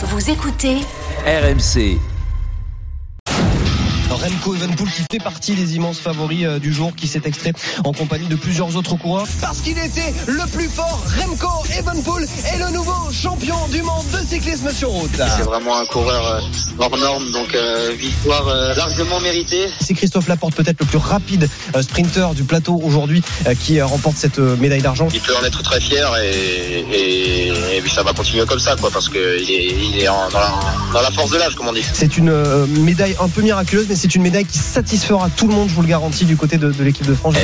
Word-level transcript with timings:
Vous 0.00 0.30
écoutez 0.30 0.76
RMC. 1.26 1.98
Remco 4.10 4.54
Evenpool 4.54 4.88
qui 4.90 5.02
fait 5.10 5.22
partie 5.22 5.54
des 5.54 5.76
immenses 5.76 5.98
favoris 5.98 6.44
euh, 6.44 6.58
du 6.58 6.72
jour, 6.72 6.92
qui 6.96 7.06
s'est 7.06 7.20
extrait 7.24 7.52
en 7.84 7.92
compagnie 7.92 8.26
de 8.26 8.36
plusieurs 8.36 8.74
autres 8.76 8.96
coureurs. 8.96 9.26
Parce 9.40 9.58
qu'il 9.60 9.76
était 9.78 10.12
le 10.26 10.46
plus 10.50 10.68
fort, 10.68 11.02
Remco 11.20 11.48
Evenpool 11.78 12.22
est 12.52 12.58
le 12.58 12.70
nouveau 12.72 13.12
champion 13.12 13.56
du 13.70 13.82
monde 13.82 14.04
de 14.12 14.26
cyclisme 14.26 14.70
sur 14.72 14.88
route. 14.88 15.10
C'est 15.14 15.42
vraiment 15.44 15.78
un 15.78 15.84
coureur 15.86 16.26
euh, 16.26 16.40
hors 16.78 16.96
norme, 16.96 17.30
donc 17.32 17.54
euh, 17.54 17.92
victoire 17.98 18.48
euh, 18.48 18.74
largement 18.74 19.20
méritée. 19.20 19.68
C'est 19.80 19.94
Christophe 19.94 20.26
Laporte, 20.28 20.54
peut-être 20.54 20.80
le 20.80 20.86
plus 20.86 20.98
rapide 20.98 21.48
sprinter 21.80 22.34
du 22.34 22.44
plateau 22.44 22.80
aujourd'hui, 22.82 23.22
qui 23.60 23.80
remporte 23.82 24.16
cette 24.16 24.38
médaille 24.38 24.82
d'argent. 24.82 25.08
Il 25.12 25.20
peut 25.20 25.34
en 25.40 25.44
être 25.44 25.62
très 25.62 25.80
fier 25.80 26.10
et, 26.22 26.80
et, 26.92 27.48
et 27.76 27.80
puis 27.82 27.90
ça 27.90 28.02
va 28.02 28.12
continuer 28.12 28.44
comme 28.46 28.58
ça, 28.58 28.74
quoi, 28.80 28.90
parce 28.90 29.08
qu'il 29.08 29.18
est, 29.20 29.66
il 29.94 29.98
est 30.00 30.08
en- 30.08 30.28
dans, 30.30 30.40
la, 30.40 30.54
dans 30.92 31.02
la 31.02 31.10
force 31.10 31.30
de 31.30 31.36
l'âge, 31.36 31.54
comme 31.54 31.68
on 31.68 31.72
dit. 31.72 31.84
C'est 31.92 32.16
une 32.16 32.32
médaille 32.82 33.16
un 33.20 33.28
peu 33.28 33.42
miraculeuse, 33.42 33.86
mais 33.88 33.94
c'est 33.98 34.14
une 34.14 34.22
médaille 34.22 34.46
qui 34.46 34.58
satisfera 34.58 35.28
tout 35.28 35.48
le 35.48 35.54
monde, 35.54 35.68
je 35.68 35.74
vous 35.74 35.82
le 35.82 35.88
garantis, 35.88 36.24
du 36.24 36.36
côté 36.36 36.56
de, 36.56 36.72
l'équipe 36.82 37.06
de 37.06 37.14
France. 37.14 37.34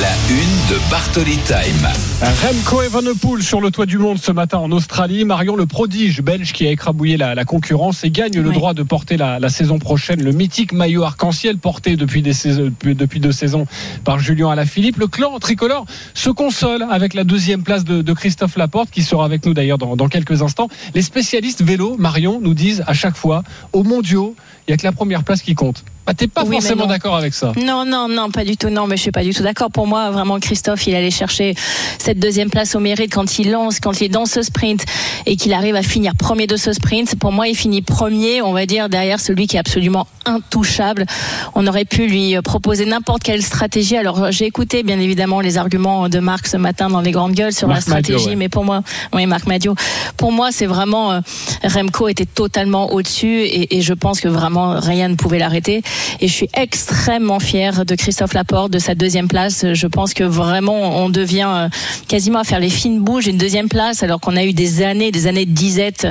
La 0.00 0.08
une 0.30 0.74
de 0.74 0.90
Bartoli 0.90 1.36
Time. 1.44 1.86
Remco 2.22 2.80
Evenepoel 2.82 3.42
sur 3.42 3.60
le 3.60 3.70
toit 3.70 3.84
du 3.84 3.98
monde 3.98 4.16
ce 4.18 4.32
matin 4.32 4.58
en 4.58 4.70
Australie. 4.72 5.24
Marion, 5.26 5.54
le 5.54 5.66
prodige 5.66 6.22
belge 6.22 6.52
qui 6.54 6.66
a 6.66 6.70
écrabouillé 6.70 7.18
la, 7.18 7.34
la 7.34 7.44
concurrence 7.44 8.02
et 8.02 8.10
gagne 8.10 8.40
le 8.40 8.52
droit 8.52 8.72
de 8.72 8.82
porter 8.82 9.18
la, 9.18 9.38
la 9.38 9.48
saison 9.50 9.78
prochaine 9.78 10.22
le 10.22 10.32
mythique 10.32 10.72
maillot 10.72 11.02
arc-en-ciel 11.04 11.58
porté 11.58 11.96
depuis, 11.96 12.22
des 12.22 12.32
saisons- 12.32 12.64
depuis, 12.64 12.94
depuis 12.94 13.20
deux 13.20 13.32
saisons 13.32 13.66
par 14.04 14.18
Julien 14.18 14.48
Alaphilippe. 14.50 14.96
Le 14.96 15.08
clan 15.08 15.38
tricolore 15.38 15.84
se 16.14 16.30
console 16.30 16.86
avec 16.90 17.12
la 17.12 17.24
deuxième 17.24 17.62
place 17.62 17.84
de, 17.84 18.00
de 18.00 18.12
Christophe 18.14 18.56
Laporte 18.56 18.88
qui 18.90 19.02
sera 19.02 19.26
avec 19.26 19.44
nous 19.44 19.52
d'ailleurs 19.52 19.78
dans, 19.78 19.94
dans 19.96 20.08
quelques 20.08 20.40
instants. 20.40 20.68
Les 20.94 21.02
spécialistes 21.02 21.62
vélo, 21.62 21.96
Marion, 21.98 22.40
nous 22.40 22.54
disent 22.54 22.82
à 22.86 22.94
chaque 22.94 23.16
fois, 23.16 23.42
aux 23.74 23.82
mondiaux, 23.84 24.34
il 24.66 24.70
n'y 24.70 24.74
a 24.74 24.76
que 24.78 24.86
la 24.86 24.92
première 24.92 25.22
place 25.24 25.42
qui 25.42 25.54
compte. 25.54 25.84
Bah, 26.06 26.14
T'es 26.14 26.26
pas 26.26 26.44
Oui, 26.44 26.56
forcément 26.56 26.86
d'accord 26.86 27.16
avec 27.16 27.32
ça. 27.32 27.52
Non, 27.56 27.84
non, 27.84 28.08
non, 28.08 28.30
pas 28.30 28.44
du 28.44 28.56
tout. 28.56 28.70
Non, 28.70 28.86
mais 28.86 28.96
je 28.96 29.02
suis 29.02 29.12
pas 29.12 29.22
du 29.22 29.32
tout 29.32 29.42
d'accord. 29.42 29.70
Pour 29.70 29.86
moi, 29.86 30.10
vraiment, 30.10 30.40
Christophe, 30.40 30.86
il 30.86 30.94
allait 30.94 31.10
chercher 31.10 31.54
cette 31.98 32.18
deuxième 32.18 32.50
place 32.50 32.74
au 32.74 32.80
mérite 32.80 33.12
quand 33.12 33.38
il 33.38 33.50
lance, 33.50 33.78
quand 33.78 34.00
il 34.00 34.04
est 34.04 34.08
dans 34.08 34.26
ce 34.26 34.42
sprint 34.42 34.84
et 35.26 35.36
qu'il 35.36 35.52
arrive 35.52 35.76
à 35.76 35.82
finir 35.82 36.14
premier 36.16 36.46
de 36.46 36.56
ce 36.56 36.72
sprint. 36.72 37.14
Pour 37.16 37.30
moi, 37.30 37.46
il 37.46 37.56
finit 37.56 37.82
premier, 37.82 38.42
on 38.42 38.52
va 38.52 38.66
dire, 38.66 38.88
derrière 38.88 39.20
celui 39.20 39.46
qui 39.46 39.56
est 39.56 39.60
absolument 39.60 40.06
intouchable. 40.24 41.06
On 41.54 41.66
aurait 41.66 41.84
pu 41.84 42.06
lui 42.06 42.34
proposer 42.42 42.84
n'importe 42.84 43.22
quelle 43.22 43.42
stratégie. 43.42 43.96
Alors, 43.96 44.32
j'ai 44.32 44.46
écouté, 44.46 44.82
bien 44.82 44.98
évidemment, 44.98 45.40
les 45.40 45.56
arguments 45.56 46.08
de 46.08 46.18
Marc 46.18 46.46
ce 46.48 46.56
matin 46.56 46.88
dans 46.88 47.00
les 47.00 47.12
grandes 47.12 47.32
gueules 47.32 47.52
sur 47.52 47.68
Marc 47.68 47.78
la 47.78 47.82
stratégie, 47.82 48.12
Madio, 48.12 48.28
ouais. 48.30 48.36
mais 48.36 48.48
pour 48.48 48.64
moi, 48.64 48.82
oui, 49.12 49.26
Marc 49.26 49.46
Madio, 49.46 49.74
pour 50.16 50.32
moi, 50.32 50.50
c'est 50.50 50.66
vraiment, 50.66 51.12
euh, 51.12 51.20
Remco 51.64 52.08
était 52.08 52.26
totalement 52.26 52.92
au-dessus 52.92 53.42
et, 53.42 53.76
et 53.76 53.82
je 53.82 53.94
pense 53.94 54.20
que 54.20 54.28
vraiment 54.28 54.78
rien 54.80 55.08
ne 55.08 55.14
pouvait 55.14 55.38
l'arrêter. 55.38 55.82
Et 56.20 56.28
je 56.28 56.32
suis 56.32 56.48
extrêmement 56.54 57.40
fière 57.40 57.84
de 57.84 57.94
Christophe 57.94 58.34
Laporte, 58.34 58.70
de 58.70 58.78
sa 58.78 58.94
deuxième 58.94 59.28
place. 59.28 59.64
Je 59.72 59.86
pense 59.86 60.14
que 60.14 60.24
vraiment, 60.24 61.02
on 61.02 61.08
devient 61.08 61.48
euh, 61.48 61.68
quasiment 62.08 62.40
à 62.40 62.44
faire 62.44 62.60
les 62.60 62.70
fines 62.70 63.00
bouges 63.00 63.26
une 63.26 63.38
deuxième 63.38 63.68
place 63.68 64.02
alors 64.02 64.20
qu'on 64.20 64.36
a 64.36 64.44
eu 64.44 64.52
des 64.52 64.82
années, 64.82 65.10
des 65.10 65.26
années 65.26 65.46
de 65.46 65.52
disette 65.52 66.06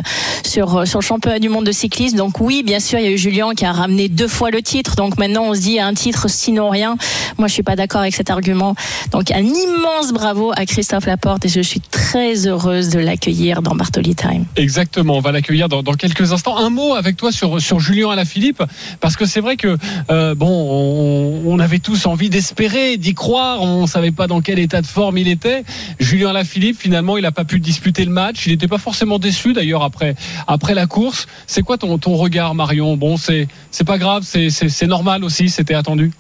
sur, 0.45 0.77
euh, 0.77 0.85
sur 0.85 0.99
le 0.99 1.05
championnat 1.05 1.39
du 1.39 1.49
monde 1.49 1.65
de 1.65 1.71
cyclisme. 1.71 2.17
Donc 2.17 2.39
oui, 2.39 2.63
bien 2.63 2.79
sûr, 2.79 2.99
il 2.99 3.05
y 3.05 3.07
a 3.07 3.11
eu 3.11 3.17
Julien 3.17 3.53
qui 3.55 3.65
a 3.65 3.71
ramené 3.71 4.09
deux 4.09 4.27
fois 4.27 4.51
le 4.51 4.61
titre. 4.61 4.95
Donc 4.95 5.17
maintenant, 5.17 5.43
on 5.45 5.53
se 5.53 5.61
dit 5.61 5.79
un 5.79 5.93
titre, 5.93 6.29
sinon 6.29 6.69
rien. 6.69 6.97
Moi, 7.37 7.47
je 7.47 7.53
suis 7.53 7.63
pas 7.63 7.75
d'accord 7.75 8.01
avec 8.01 8.13
cet 8.13 8.29
argument. 8.29 8.75
Donc 9.11 9.31
un 9.31 9.43
immense 9.43 10.11
bravo 10.13 10.51
à 10.55 10.65
Christophe 10.65 11.05
Laporte 11.05 11.45
et 11.45 11.49
je 11.49 11.61
suis 11.61 11.79
très 11.79 12.47
heureuse 12.47 12.89
de 12.89 12.99
l'accueillir 12.99 13.61
dans 13.61 13.75
Bartoli 13.75 14.15
Time. 14.15 14.45
Exactement, 14.55 15.17
on 15.17 15.21
va 15.21 15.31
l'accueillir 15.31 15.69
dans, 15.69 15.83
quelques 15.93 16.31
instants. 16.31 16.57
Un 16.57 16.69
mot 16.69 16.95
avec 16.95 17.17
toi 17.17 17.31
sur, 17.31 17.61
sur 17.61 17.79
Julien 17.79 18.09
Alaphilippe, 18.09 18.63
parce 18.99 19.15
que 19.15 19.25
c'est 19.25 19.41
vrai 19.41 19.57
que 19.57 19.70
euh, 20.09 20.35
bon, 20.35 21.41
on, 21.45 21.59
avait 21.59 21.79
tous 21.79 22.05
envie 22.05 22.29
d'espérer, 22.29 22.97
d'y 22.97 23.13
croire. 23.13 23.61
On 23.61 23.87
savait 23.87 24.11
pas 24.11 24.27
dans 24.27 24.41
quel 24.41 24.59
état 24.59 24.81
de 24.81 24.87
forme 24.87 25.17
il 25.17 25.27
était. 25.27 25.63
Julien 25.99 26.29
Alaphilippe, 26.29 26.79
finalement, 26.79 27.17
il 27.17 27.21
n'a 27.21 27.31
pas 27.31 27.45
pu 27.45 27.59
disputer 27.59 28.05
le 28.05 28.11
match. 28.11 28.47
Il 28.47 28.51
n'était 28.51 28.67
pas 28.67 28.77
forcément 28.77 29.19
déçu 29.19 29.53
d'ailleurs 29.53 29.83
après 29.83 30.15
après 30.47 30.73
la 30.73 30.87
course. 30.87 31.27
C'est 31.47 31.61
quoi 31.61 31.77
ton, 31.77 31.97
ton 31.97 32.15
regard, 32.15 32.55
Marion? 32.55 32.97
Bon, 32.97 33.17
c'est 33.17 33.47
c'est 33.69 33.85
pas 33.85 33.97
grave, 33.97 34.23
c'est 34.23 34.87
normal 34.87 35.23
aussi, 35.23 35.49
c'était 35.49 35.75
attendu. 35.75 36.11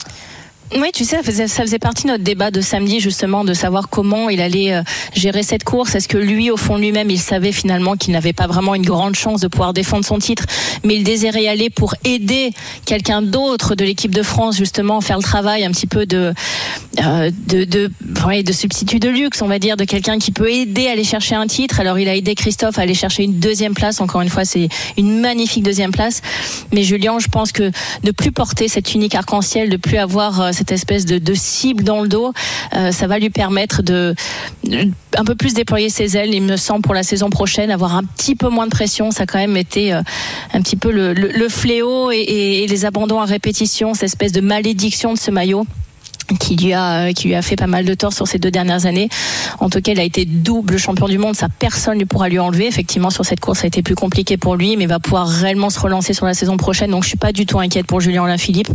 Oui, 0.73 0.89
tu 0.93 1.03
sais, 1.03 1.17
ça 1.21 1.63
faisait, 1.63 1.79
partie 1.79 2.03
de 2.03 2.11
notre 2.11 2.23
débat 2.23 2.49
de 2.49 2.61
samedi, 2.61 3.01
justement, 3.01 3.43
de 3.43 3.53
savoir 3.53 3.89
comment 3.89 4.29
il 4.29 4.39
allait 4.39 4.73
euh, 4.73 4.83
gérer 5.13 5.43
cette 5.43 5.65
course. 5.65 5.95
Est-ce 5.95 6.07
que 6.07 6.17
lui, 6.17 6.49
au 6.49 6.55
fond 6.55 6.77
lui-même, 6.77 7.09
il 7.09 7.19
savait 7.19 7.51
finalement 7.51 7.97
qu'il 7.97 8.13
n'avait 8.13 8.31
pas 8.31 8.47
vraiment 8.47 8.73
une 8.73 8.85
grande 8.85 9.15
chance 9.15 9.41
de 9.41 9.49
pouvoir 9.49 9.73
défendre 9.73 10.05
son 10.05 10.17
titre, 10.17 10.45
mais 10.85 10.95
il 10.95 11.03
désirait 11.03 11.43
y 11.43 11.49
aller 11.49 11.69
pour 11.69 11.95
aider 12.05 12.51
quelqu'un 12.85 13.21
d'autre 13.21 13.75
de 13.75 13.83
l'équipe 13.83 14.15
de 14.15 14.23
France, 14.23 14.55
justement, 14.55 15.01
faire 15.01 15.17
le 15.17 15.23
travail 15.23 15.65
un 15.65 15.71
petit 15.71 15.87
peu 15.87 16.05
de, 16.05 16.33
euh, 17.03 17.31
de, 17.47 17.65
de, 17.65 17.91
ouais, 18.25 18.41
de 18.41 18.53
substitut 18.53 18.99
de 18.99 19.09
luxe, 19.09 19.41
on 19.41 19.47
va 19.47 19.59
dire, 19.59 19.75
de 19.75 19.83
quelqu'un 19.83 20.19
qui 20.19 20.31
peut 20.31 20.49
aider 20.49 20.87
à 20.87 20.91
aller 20.91 21.03
chercher 21.03 21.35
un 21.35 21.47
titre. 21.47 21.81
Alors, 21.81 21.99
il 21.99 22.07
a 22.07 22.15
aidé 22.15 22.33
Christophe 22.33 22.79
à 22.79 22.83
aller 22.83 22.93
chercher 22.93 23.23
une 23.23 23.39
deuxième 23.39 23.73
place. 23.73 23.99
Encore 23.99 24.21
une 24.21 24.29
fois, 24.29 24.45
c'est 24.45 24.69
une 24.97 25.19
magnifique 25.19 25.63
deuxième 25.63 25.91
place. 25.91 26.21
Mais 26.71 26.83
Julien, 26.83 27.19
je 27.19 27.27
pense 27.27 27.51
que 27.51 27.71
de 28.03 28.11
plus 28.11 28.31
porter 28.31 28.69
cette 28.69 28.95
unique 28.95 29.15
arc-en-ciel, 29.15 29.69
de 29.69 29.77
plus 29.77 29.97
avoir 29.97 30.39
euh, 30.39 30.51
cette 30.61 30.71
espèce 30.71 31.05
de, 31.05 31.17
de 31.17 31.33
cible 31.33 31.83
dans 31.83 32.01
le 32.01 32.07
dos, 32.07 32.33
euh, 32.75 32.91
ça 32.91 33.07
va 33.07 33.17
lui 33.17 33.31
permettre 33.31 33.81
de, 33.81 34.13
un 35.17 35.23
peu 35.25 35.33
plus 35.33 35.55
déployer 35.55 35.89
ses 35.89 36.15
ailes. 36.17 36.33
Il 36.35 36.43
me 36.43 36.55
semble 36.55 36.83
pour 36.83 36.93
la 36.93 37.01
saison 37.01 37.31
prochaine 37.31 37.71
avoir 37.71 37.95
un 37.95 38.03
petit 38.03 38.35
peu 38.35 38.47
moins 38.47 38.65
de 38.67 38.71
pression. 38.71 39.09
Ça 39.09 39.23
a 39.23 39.25
quand 39.25 39.39
même 39.39 39.57
été 39.57 39.91
euh, 39.91 40.01
un 40.53 40.61
petit 40.61 40.75
peu 40.75 40.91
le, 40.91 41.13
le- 41.13 41.49
fléau 41.49 42.11
et, 42.11 42.17
et- 42.17 42.63
et 42.63 42.67
les 42.67 42.85
abandons 42.85 43.19
à 43.19 43.25
répétition, 43.25 43.95
cette 43.95 44.03
espèce 44.03 44.31
de 44.33 44.41
malédiction 44.41 45.13
de 45.13 45.17
ce 45.17 45.31
maillot 45.31 45.65
qui 46.39 46.55
lui 46.55 46.73
a 46.73 47.07
euh, 47.07 47.13
qui 47.13 47.27
lui 47.27 47.35
a 47.35 47.41
fait 47.41 47.55
pas 47.55 47.67
mal 47.67 47.85
de 47.85 47.93
tort 47.93 48.13
sur 48.13 48.27
ces 48.27 48.39
deux 48.39 48.51
dernières 48.51 48.85
années. 48.85 49.09
En 49.59 49.69
tout 49.69 49.81
cas, 49.81 49.91
il 49.91 49.99
a 49.99 50.03
été 50.03 50.25
double 50.25 50.77
champion 50.77 51.07
du 51.07 51.17
monde, 51.17 51.35
ça 51.35 51.47
personne 51.49 51.97
ne 51.97 52.05
pourra 52.05 52.29
lui 52.29 52.39
enlever. 52.39 52.67
Effectivement, 52.67 53.09
sur 53.09 53.25
cette 53.25 53.39
course, 53.39 53.59
ça 53.59 53.65
a 53.65 53.67
été 53.67 53.81
plus 53.81 53.95
compliqué 53.95 54.37
pour 54.37 54.55
lui, 54.55 54.77
mais 54.77 54.83
il 54.83 54.89
va 54.89 54.99
pouvoir 54.99 55.27
réellement 55.27 55.69
se 55.69 55.79
relancer 55.79 56.13
sur 56.13 56.25
la 56.25 56.33
saison 56.33 56.57
prochaine. 56.57 56.91
Donc, 56.91 57.03
je 57.03 57.09
suis 57.09 57.17
pas 57.17 57.31
du 57.31 57.45
tout 57.45 57.59
inquiète 57.59 57.85
pour 57.85 58.01
Julien 58.01 58.25
Alain-Philippe. 58.25 58.69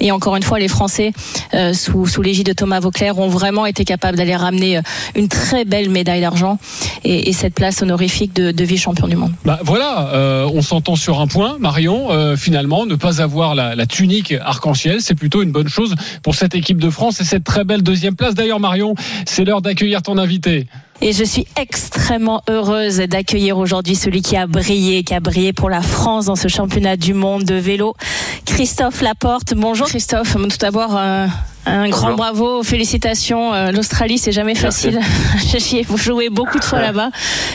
Et 0.00 0.12
encore 0.12 0.36
une 0.36 0.42
fois, 0.42 0.58
les 0.58 0.68
Français 0.68 1.12
euh, 1.54 1.72
sous 1.72 2.06
sous 2.06 2.22
l'égide 2.22 2.46
de 2.46 2.52
Thomas 2.52 2.80
Vauclair 2.80 3.18
ont 3.18 3.28
vraiment 3.28 3.66
été 3.66 3.84
capables 3.84 4.16
d'aller 4.16 4.36
ramener 4.36 4.78
euh, 4.78 4.82
une 5.14 5.28
très 5.28 5.64
belle 5.64 5.90
médaille 5.90 6.20
d'argent 6.20 6.58
et, 7.04 7.28
et 7.28 7.32
cette 7.32 7.54
place 7.54 7.82
honorifique 7.82 8.34
de, 8.34 8.62
vice-champion 8.62 9.08
du 9.08 9.16
monde. 9.16 9.32
Bah 9.44 9.58
voilà, 9.64 10.12
on 10.54 10.62
s'entend 10.62 10.94
sur 10.94 11.20
un 11.20 11.26
point, 11.26 11.56
Marion. 11.58 12.36
finalement, 12.36 12.86
ne 12.86 12.94
pas 12.94 13.20
avoir 13.20 13.56
la, 13.56 13.74
la 13.74 13.86
tunique 13.86 14.34
arc-en-ciel, 14.40 15.00
c'est 15.00 15.16
plutôt 15.16 15.42
une 15.42 15.50
bonne 15.50 15.68
chose 15.68 15.94
pour 16.22 16.34
cette 16.34 16.54
équipe 16.54 16.78
de 16.78 16.90
France 16.92 17.20
et 17.20 17.24
cette 17.24 17.44
très 17.44 17.64
belle 17.64 17.82
deuxième 17.82 18.14
place. 18.14 18.34
D'ailleurs, 18.34 18.60
Marion, 18.60 18.94
c'est 19.26 19.44
l'heure 19.44 19.62
d'accueillir 19.62 20.02
ton 20.02 20.18
invité. 20.18 20.66
Et 21.00 21.12
je 21.12 21.24
suis 21.24 21.46
extrêmement 21.56 22.42
heureuse 22.48 22.98
d'accueillir 22.98 23.58
aujourd'hui 23.58 23.96
celui 23.96 24.22
qui 24.22 24.36
a 24.36 24.46
brillé, 24.46 25.02
qui 25.02 25.14
a 25.14 25.20
brillé 25.20 25.52
pour 25.52 25.68
la 25.68 25.82
France 25.82 26.26
dans 26.26 26.36
ce 26.36 26.46
championnat 26.46 26.96
du 26.96 27.12
monde 27.12 27.42
de 27.42 27.56
vélo, 27.56 27.96
Christophe 28.44 29.00
Laporte. 29.00 29.54
Bonjour 29.54 29.88
Christophe. 29.88 30.34
Tout 30.34 30.58
d'abord, 30.60 30.96
euh, 30.96 31.26
un 31.66 31.88
grand 31.88 32.14
bravo, 32.14 32.62
félicitations. 32.62 33.54
Euh, 33.54 33.70
L'Australie, 33.70 34.18
c'est 34.18 34.32
jamais 34.32 34.54
facile. 34.54 34.98
Ai 35.72 35.86
joué 35.96 36.28
beaucoup 36.28 36.58
de 36.58 36.64
fois 36.64 36.80
là-bas 36.80 37.10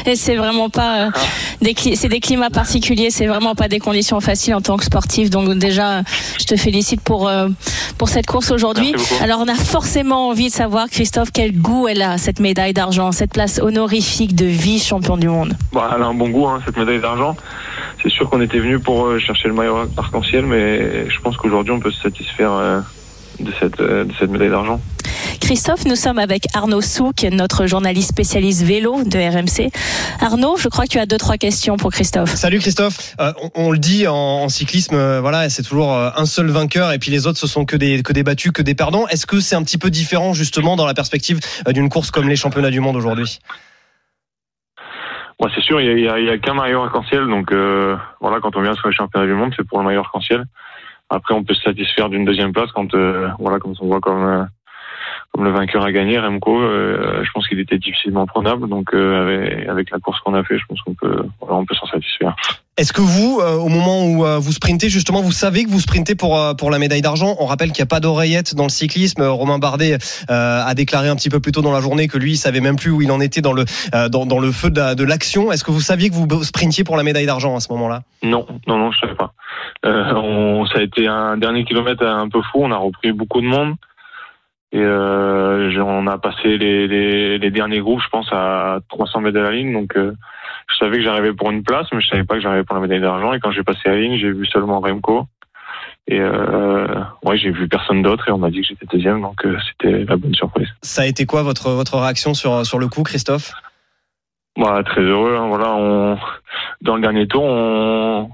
et 0.05 0.15
c'est 0.15 0.35
vraiment 0.35 0.69
pas 0.69 1.07
euh, 1.07 1.09
des 1.61 1.73
cli- 1.73 1.95
c'est 1.95 2.07
des 2.07 2.19
climats 2.19 2.49
particuliers, 2.49 3.09
c'est 3.11 3.27
vraiment 3.27 3.53
pas 3.53 3.67
des 3.67 3.79
conditions 3.79 4.19
faciles 4.21 4.55
en 4.55 4.61
tant 4.61 4.77
que 4.77 4.85
sportif. 4.85 5.29
Donc 5.29 5.53
déjà, 5.57 6.03
je 6.39 6.45
te 6.45 6.55
félicite 6.55 7.01
pour 7.01 7.27
euh, 7.27 7.49
pour 7.97 8.09
cette 8.09 8.25
course 8.25 8.51
aujourd'hui. 8.51 8.93
Alors 9.21 9.39
on 9.41 9.47
a 9.47 9.55
forcément 9.55 10.29
envie 10.29 10.47
de 10.47 10.53
savoir 10.53 10.87
Christophe 10.89 11.29
quel 11.33 11.51
goût 11.59 11.87
elle 11.87 12.01
a 12.01 12.17
cette 12.17 12.39
médaille 12.39 12.73
d'argent, 12.73 13.11
cette 13.11 13.33
place 13.33 13.59
honorifique 13.59 14.35
de 14.35 14.45
vice-champion 14.45 15.17
du 15.17 15.27
monde. 15.27 15.53
Bon, 15.73 15.81
elle 15.95 16.01
a 16.01 16.05
un 16.05 16.13
bon 16.13 16.29
goût, 16.29 16.47
hein, 16.47 16.61
cette 16.65 16.77
médaille 16.77 17.01
d'argent. 17.01 17.35
C'est 18.01 18.09
sûr 18.09 18.29
qu'on 18.29 18.41
était 18.41 18.59
venu 18.59 18.79
pour 18.79 19.19
chercher 19.19 19.47
le 19.49 19.53
maillot 19.53 19.77
arc-en-ciel, 19.97 20.45
mais 20.45 21.09
je 21.09 21.19
pense 21.21 21.35
qu'aujourd'hui 21.37 21.73
on 21.73 21.79
peut 21.79 21.91
se 21.91 22.01
satisfaire 22.01 22.51
euh, 22.53 22.79
de, 23.39 23.51
cette, 23.59 23.79
euh, 23.79 24.03
de 24.05 24.13
cette 24.19 24.29
médaille 24.29 24.49
d'argent. 24.49 24.79
Christophe, 25.41 25.85
nous 25.85 25.95
sommes 25.95 26.19
avec 26.19 26.43
Arnaud 26.53 26.81
Souk, 26.81 27.23
notre 27.31 27.67
journaliste 27.67 28.09
spécialiste 28.09 28.63
vélo 28.63 29.03
de 29.03 29.17
RMC. 29.17 29.71
Arnaud, 30.19 30.57
je 30.57 30.67
crois 30.67 30.85
que 30.85 30.89
tu 30.89 30.99
as 30.99 31.05
deux 31.05 31.17
trois 31.17 31.37
questions 31.37 31.77
pour 31.77 31.91
Christophe. 31.91 32.33
Salut 32.35 32.59
Christophe. 32.59 33.15
Euh, 33.19 33.31
on, 33.41 33.51
on 33.67 33.71
le 33.71 33.77
dit 33.77 34.07
en, 34.07 34.13
en 34.15 34.49
cyclisme, 34.49 34.95
euh, 34.95 35.21
voilà, 35.21 35.49
c'est 35.49 35.63
toujours 35.63 35.93
un 35.93 36.25
seul 36.25 36.47
vainqueur 36.49 36.91
et 36.91 36.99
puis 36.99 37.11
les 37.11 37.27
autres 37.27 37.37
ce 37.39 37.47
sont 37.47 37.65
que 37.65 37.75
des 37.77 38.03
que 38.03 38.13
des 38.13 38.23
battus, 38.23 38.51
que 38.51 38.61
des 38.61 38.75
perdants. 38.75 39.07
Est-ce 39.07 39.25
que 39.25 39.39
c'est 39.39 39.55
un 39.55 39.63
petit 39.63 39.77
peu 39.77 39.89
différent 39.89 40.33
justement 40.33 40.75
dans 40.75 40.85
la 40.85 40.93
perspective 40.93 41.39
d'une 41.69 41.89
course 41.89 42.11
comme 42.11 42.27
les 42.27 42.35
championnats 42.35 42.71
du 42.71 42.79
monde 42.79 42.95
aujourd'hui? 42.95 43.39
Bon, 45.39 45.47
c'est 45.53 45.61
sûr, 45.61 45.79
il 45.79 45.85
y 45.85 45.89
a, 45.89 45.93
y 45.99 46.07
a- 46.09 46.19
il 46.19 46.25
y 46.25 46.29
a 46.29 46.37
qu'un 46.39 46.55
maillot 46.55 46.81
arc-en-ciel, 46.81 47.27
donc 47.27 47.51
euh, 47.51 47.95
voilà, 48.21 48.39
quand 48.41 48.55
on 48.55 48.61
vient 48.61 48.73
sur 48.73 48.87
les 48.87 48.95
championnats 48.95 49.27
du 49.27 49.33
monde, 49.33 49.53
c'est 49.55 49.63
pour 49.67 49.77
le 49.79 49.85
maillot 49.85 49.99
arc-en-ciel. 49.99 50.45
Après, 51.09 51.33
on 51.33 51.43
peut 51.43 51.53
se 51.53 51.61
satisfaire 51.61 52.09
d'une 52.09 52.25
deuxième 52.25 52.51
place 52.51 52.71
quand, 52.73 52.93
euh, 52.93 53.29
voilà, 53.39 53.59
quand 53.59 53.73
on 53.79 53.87
voit 53.87 54.01
comme, 54.01 54.23
euh, 54.23 54.43
comme 55.37 55.45
le 55.45 55.51
vainqueur 55.51 55.83
a 55.83 55.91
gagné, 55.91 56.17
Remco, 56.17 56.59
euh, 56.59 57.23
je 57.23 57.29
pense 57.31 57.47
qu'il 57.47 57.59
était 57.59 57.77
difficilement 57.77 58.25
prenable. 58.25 58.67
Donc 58.67 58.91
euh, 58.95 59.21
avec, 59.21 59.69
avec 59.69 59.91
la 59.91 59.99
course 59.99 60.19
qu'on 60.21 60.33
a 60.33 60.43
fait, 60.43 60.57
je 60.57 60.65
pense 60.67 60.81
qu'on 60.81 60.95
peut, 60.95 61.23
on 61.41 61.63
peut 61.63 61.75
s'en 61.75 61.85
satisfaire. 61.85 62.35
Est-ce 62.75 62.91
que 62.91 63.01
vous, 63.01 63.39
euh, 63.39 63.55
au 63.55 63.69
moment 63.69 64.05
où 64.05 64.23
vous 64.41 64.51
sprintez, 64.51 64.89
justement, 64.89 65.21
vous 65.21 65.31
savez 65.31 65.63
que 65.63 65.69
vous 65.69 65.79
sprintez 65.79 66.15
pour 66.15 66.39
pour 66.57 66.71
la 66.71 66.79
médaille 66.79 67.01
d'argent? 67.01 67.35
On 67.39 67.45
rappelle 67.45 67.71
qu'il 67.71 67.81
n'y 67.83 67.87
a 67.87 67.93
pas 67.93 67.99
d'oreillette 67.99 68.55
dans 68.55 68.63
le 68.63 68.69
cyclisme. 68.69 69.21
Romain 69.23 69.59
Bardet 69.59 69.97
a 70.29 70.73
déclaré 70.73 71.09
un 71.09 71.15
petit 71.15 71.29
peu 71.29 71.39
plus 71.39 71.51
tôt 71.51 71.61
dans 71.61 71.71
la 71.71 71.81
journée 71.81 72.07
que 72.07 72.17
lui, 72.17 72.31
il 72.33 72.37
savait 72.37 72.61
même 72.61 72.75
plus 72.75 72.91
où 72.91 73.01
il 73.03 73.11
en 73.11 73.19
était 73.19 73.41
dans 73.41 73.53
le 73.53 73.65
dans, 74.09 74.25
dans 74.25 74.39
le 74.39 74.51
feu 74.51 74.69
de, 74.71 74.79
la- 74.79 74.95
de 74.95 75.03
l'action. 75.03 75.51
Est-ce 75.51 75.63
que 75.63 75.71
vous 75.71 75.81
saviez 75.81 76.09
que 76.09 76.15
vous 76.15 76.43
sprintiez 76.43 76.83
pour 76.83 76.97
la 76.97 77.03
médaille 77.03 77.25
d'argent 77.25 77.55
à 77.55 77.59
ce 77.59 77.71
moment-là? 77.73 78.01
Non, 78.23 78.45
non, 78.67 78.77
non, 78.77 78.91
je 78.91 78.99
savais 78.99 79.15
pas. 79.15 79.33
On, 79.83 80.65
ça 80.67 80.79
a 80.79 80.81
été 80.83 81.07
un 81.07 81.37
dernier 81.37 81.63
kilomètre 81.65 82.03
un 82.03 82.29
peu 82.29 82.41
fou. 82.51 82.59
On 82.63 82.71
a 82.71 82.77
repris 82.77 83.11
beaucoup 83.11 83.41
de 83.41 83.47
monde. 83.47 83.73
Et 84.71 84.81
euh, 84.81 85.71
on 85.81 86.07
a 86.07 86.17
passé 86.17 86.57
les, 86.57 86.87
les, 86.87 87.37
les 87.37 87.51
derniers 87.51 87.79
groupes, 87.79 88.01
je 88.01 88.09
pense, 88.09 88.27
à 88.31 88.79
300 88.89 89.21
mètres 89.21 89.35
de 89.35 89.41
la 89.41 89.51
ligne. 89.51 89.71
Donc, 89.73 89.95
euh, 89.95 90.13
je 90.69 90.75
savais 90.77 90.97
que 90.97 91.03
j'arrivais 91.03 91.33
pour 91.33 91.51
une 91.51 91.63
place, 91.63 91.87
mais 91.93 92.01
je 92.01 92.07
savais 92.07 92.25
pas 92.25 92.35
que 92.35 92.41
j'arrivais 92.41 92.63
pour 92.65 92.75
la 92.75 92.81
médaille 92.81 92.99
d'argent. 93.01 93.33
Et 93.33 93.39
quand 93.39 93.51
j'ai 93.51 93.63
passé 93.63 93.79
la 93.85 93.95
ligne, 93.97 94.17
j'ai 94.17 94.31
vu 94.31 94.45
seulement 94.45 94.79
Remco. 94.81 95.25
Et 96.09 96.19
euh, 96.19 96.87
ouais, 97.23 97.37
j'ai 97.37 97.51
vu 97.51 97.67
personne 97.67 98.01
d'autre 98.01 98.29
et 98.29 98.31
on 98.31 98.37
m'a 98.37 98.49
dit 98.49 98.61
que 98.61 98.67
j'étais 98.67 98.85
deuxième, 98.85 99.21
donc 99.21 99.45
euh, 99.45 99.57
c'était 99.67 100.05
la 100.05 100.15
bonne 100.15 100.33
surprise. 100.33 100.69
Ça 100.81 101.01
a 101.01 101.05
été 101.05 101.25
quoi 101.25 101.43
votre 101.43 101.71
votre 101.71 101.97
réaction 101.97 102.33
sur 102.33 102.65
sur 102.65 102.79
le 102.79 102.87
coup, 102.87 103.03
Christophe? 103.03 103.51
Voilà, 104.55 104.83
très 104.83 105.01
heureux. 105.01 105.35
hein. 105.37 105.47
Voilà, 105.47 105.73
on 105.75 106.17
dans 106.81 106.95
le 106.95 107.01
dernier 107.01 107.27
tour, 107.27 107.43
on 107.43 108.29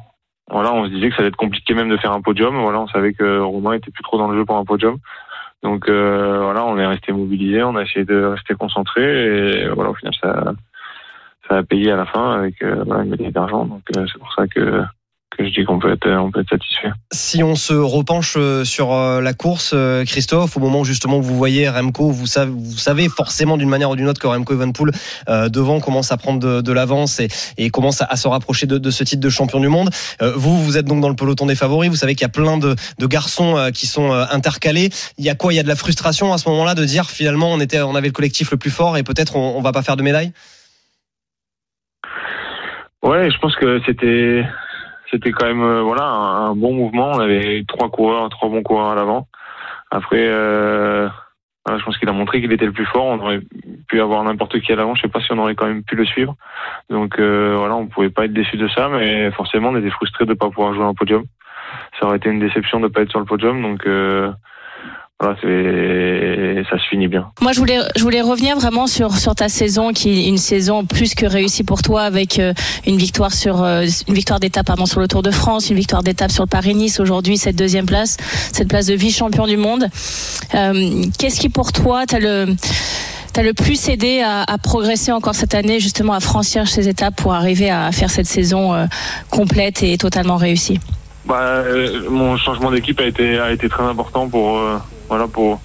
voilà, 0.51 0.71
on 0.71 0.85
se 0.85 0.91
disait 0.91 1.09
que 1.09 1.15
ça 1.15 1.21
allait 1.21 1.29
être 1.29 1.35
compliqué 1.35 1.73
même 1.73 1.89
de 1.89 1.97
faire 1.97 2.11
un 2.11 2.21
podium. 2.21 2.55
Voilà, 2.61 2.79
on 2.79 2.87
savait 2.87 3.13
que 3.13 3.39
Romain 3.39 3.73
était 3.73 3.89
plus 3.89 4.03
trop 4.03 4.19
dans 4.19 4.27
le 4.27 4.37
jeu 4.37 4.45
pour 4.45 4.57
un 4.57 4.65
podium. 4.65 4.97
Donc 5.63 5.87
euh, 5.87 6.41
voilà, 6.43 6.65
on 6.65 6.77
est 6.77 6.85
resté 6.85 7.13
mobilisé, 7.13 7.63
on 7.63 7.77
a 7.77 7.83
essayé 7.83 8.03
de 8.03 8.21
rester 8.25 8.53
concentré 8.53 9.61
et 9.61 9.69
voilà, 9.69 9.91
au 9.91 9.93
final 9.93 10.13
ça 10.21 10.53
ça 11.47 11.57
a 11.57 11.63
payé 11.63 11.91
à 11.91 11.95
la 11.95 12.05
fin 12.05 12.33
avec 12.33 12.61
euh, 12.61 12.83
voilà, 12.85 13.03
une 13.03 13.31
d'argent. 13.31 13.65
Donc 13.65 13.83
euh, 13.95 14.05
c'est 14.11 14.19
pour 14.19 14.33
ça 14.33 14.47
que 14.47 14.83
que 15.37 15.45
je 15.45 15.49
dis 15.51 15.65
qu'on 15.65 15.79
peut 15.79 15.91
être 15.91 16.07
on 16.07 16.31
peut 16.31 16.41
être 16.41 16.49
satisfait. 16.49 16.91
Si 17.11 17.43
on 17.43 17.55
se 17.55 17.73
repenche 17.73 18.35
euh, 18.37 18.63
sur 18.63 18.93
euh, 18.93 19.21
la 19.21 19.33
course, 19.33 19.71
euh, 19.73 20.05
Christophe, 20.05 20.57
au 20.57 20.59
moment 20.59 20.81
où 20.81 20.85
justement 20.85 21.19
vous 21.19 21.35
voyez 21.35 21.69
Remco, 21.69 22.09
vous 22.09 22.27
savez, 22.27 22.51
vous 22.51 22.77
savez 22.77 23.09
forcément 23.09 23.57
d'une 23.57 23.69
manière 23.69 23.89
ou 23.89 23.95
d'une 23.95 24.07
autre 24.07 24.21
que 24.21 24.27
Remco 24.27 24.53
Evenepoel 24.53 24.91
euh, 25.29 25.49
devant 25.49 25.79
commence 25.79 26.11
à 26.11 26.17
prendre 26.17 26.39
de, 26.39 26.61
de 26.61 26.71
l'avance 26.71 27.19
et, 27.19 27.27
et 27.57 27.69
commence 27.69 28.01
à, 28.01 28.05
à 28.05 28.15
se 28.15 28.27
rapprocher 28.27 28.67
de, 28.67 28.77
de 28.77 28.91
ce 28.91 29.03
titre 29.03 29.21
de 29.21 29.29
champion 29.29 29.59
du 29.59 29.69
monde. 29.69 29.89
Euh, 30.21 30.33
vous, 30.35 30.63
vous 30.63 30.77
êtes 30.77 30.85
donc 30.85 31.01
dans 31.01 31.09
le 31.09 31.15
peloton 31.15 31.45
des 31.45 31.55
favoris. 31.55 31.89
Vous 31.89 31.95
savez 31.95 32.15
qu'il 32.15 32.23
y 32.23 32.25
a 32.25 32.29
plein 32.29 32.57
de, 32.57 32.75
de 32.99 33.07
garçons 33.07 33.57
euh, 33.57 33.71
qui 33.71 33.87
sont 33.87 34.11
intercalés. 34.11 34.89
Il 35.17 35.25
y 35.25 35.29
a 35.29 35.35
quoi? 35.35 35.53
Il 35.53 35.55
y 35.55 35.59
a 35.59 35.63
de 35.63 35.67
la 35.67 35.75
frustration 35.75 36.33
à 36.33 36.37
ce 36.37 36.47
moment-là 36.49 36.75
de 36.75 36.85
dire 36.85 37.09
finalement 37.09 37.51
on 37.51 37.59
était, 37.59 37.81
on 37.81 37.95
avait 37.95 38.07
le 38.07 38.13
collectif 38.13 38.51
le 38.51 38.57
plus 38.57 38.71
fort 38.71 38.97
et 38.97 39.03
peut-être 39.03 39.35
on, 39.35 39.57
on 39.57 39.61
va 39.61 39.71
pas 39.71 39.81
faire 39.81 39.97
de 39.97 40.03
médaille? 40.03 40.31
Ouais, 43.01 43.29
je 43.29 43.37
pense 43.39 43.55
que 43.57 43.81
c'était 43.85 44.45
c'était 45.13 45.31
quand 45.31 45.45
même 45.45 45.61
euh, 45.61 45.81
voilà 45.81 46.03
un, 46.05 46.55
bon 46.55 46.73
mouvement. 46.73 47.11
On 47.11 47.19
avait 47.19 47.63
trois 47.67 47.89
coureurs, 47.89 48.29
trois 48.29 48.49
bons 48.49 48.63
coureurs 48.63 48.91
à 48.91 48.95
l'avant. 48.95 49.27
Après, 49.91 50.25
euh, 50.27 51.07
je 51.67 51.83
pense 51.83 51.97
qu'il 51.97 52.09
a 52.09 52.13
montré 52.13 52.41
qu'il 52.41 52.51
était 52.51 52.65
le 52.65 52.71
plus 52.71 52.87
fort. 52.87 53.05
On 53.05 53.19
aurait 53.19 53.41
pu 53.87 54.01
avoir 54.01 54.23
n'importe 54.23 54.59
qui 54.59 54.71
à 54.71 54.75
l'avant. 54.75 54.95
Je 54.95 55.03
sais 55.03 55.07
pas 55.07 55.21
si 55.21 55.31
on 55.31 55.37
aurait 55.37 55.55
quand 55.55 55.67
même 55.67 55.83
pu 55.83 55.95
le 55.95 56.05
suivre. 56.05 56.35
Donc 56.89 57.19
euh, 57.19 57.55
voilà, 57.57 57.75
on 57.75 57.87
pouvait 57.87 58.09
pas 58.09 58.25
être 58.25 58.33
déçu 58.33 58.57
de 58.57 58.67
ça, 58.67 58.89
mais 58.89 59.29
forcément 59.31 59.69
on 59.69 59.77
était 59.77 59.91
frustré 59.91 60.25
de 60.25 60.33
pas 60.33 60.49
pouvoir 60.49 60.73
jouer 60.73 60.85
un 60.85 60.95
podium. 60.95 61.23
Ça 61.99 62.07
aurait 62.07 62.17
été 62.17 62.29
une 62.29 62.39
déception 62.39 62.79
de 62.79 62.87
pas 62.87 63.01
être 63.01 63.11
sur 63.11 63.19
le 63.19 63.25
podium. 63.25 63.61
Donc 63.61 63.85
voilà, 65.23 66.63
ça 66.69 66.77
se 66.77 66.89
finit 66.89 67.07
bien. 67.07 67.31
Moi, 67.41 67.53
je 67.53 67.59
voulais, 67.59 67.79
je 67.95 68.03
voulais 68.03 68.21
revenir 68.21 68.57
vraiment 68.57 68.87
sur, 68.87 69.15
sur 69.17 69.35
ta 69.35 69.47
saison, 69.47 69.93
qui 69.93 70.09
est 70.09 70.27
une 70.27 70.37
saison 70.37 70.85
plus 70.85 71.15
que 71.15 71.25
réussie 71.25 71.63
pour 71.63 71.81
toi, 71.81 72.01
avec 72.01 72.39
euh, 72.39 72.53
une 72.85 72.97
victoire 72.97 73.33
sur 73.33 73.63
euh, 73.63 73.85
une 74.07 74.13
victoire 74.13 74.39
d'étape 74.39 74.65
pardon 74.65 74.85
sur 74.85 74.99
le 74.99 75.07
Tour 75.07 75.21
de 75.21 75.31
France, 75.31 75.69
une 75.69 75.77
victoire 75.77 76.03
d'étape 76.03 76.31
sur 76.31 76.43
le 76.43 76.49
Paris-Nice. 76.49 76.99
Aujourd'hui, 76.99 77.37
cette 77.37 77.55
deuxième 77.55 77.85
place, 77.85 78.17
cette 78.51 78.67
place 78.67 78.87
de 78.87 78.95
vice-champion 78.95 79.47
du 79.47 79.57
monde. 79.57 79.87
Euh, 80.55 81.03
Qu'est-ce 81.17 81.39
qui 81.39 81.49
pour 81.49 81.71
toi, 81.71 82.05
t'as 82.05 82.19
le 82.19 82.47
T'as 83.33 83.41
le 83.41 83.55
plus 83.55 83.89
aidé 83.89 84.21
à, 84.21 84.43
à, 84.43 84.59
progresser 84.59 85.11
encore 85.11 85.33
cette 85.33 85.55
année, 85.55 85.79
justement 85.79 86.13
à 86.13 86.19
franchir 86.19 86.67
ces 86.67 86.87
étapes 86.87 87.15
pour 87.15 87.33
arriver 87.33 87.71
à 87.71 87.91
faire 87.91 88.11
cette 88.11 88.27
saison 88.27 88.75
euh, 88.75 88.85
complète 89.31 89.81
et 89.81 89.97
totalement 89.97 90.37
réussie? 90.37 90.79
Bah, 91.25 91.39
euh, 91.41 92.07
Mon 92.09 92.37
changement 92.37 92.69
d'équipe 92.69 92.99
a 92.99 93.05
été, 93.05 93.39
a 93.39 93.51
été 93.51 93.69
très 93.69 93.83
important 93.83 94.27
pour, 94.29 94.57
euh, 94.57 94.77
voilà, 95.09 95.27
pour, 95.27 95.61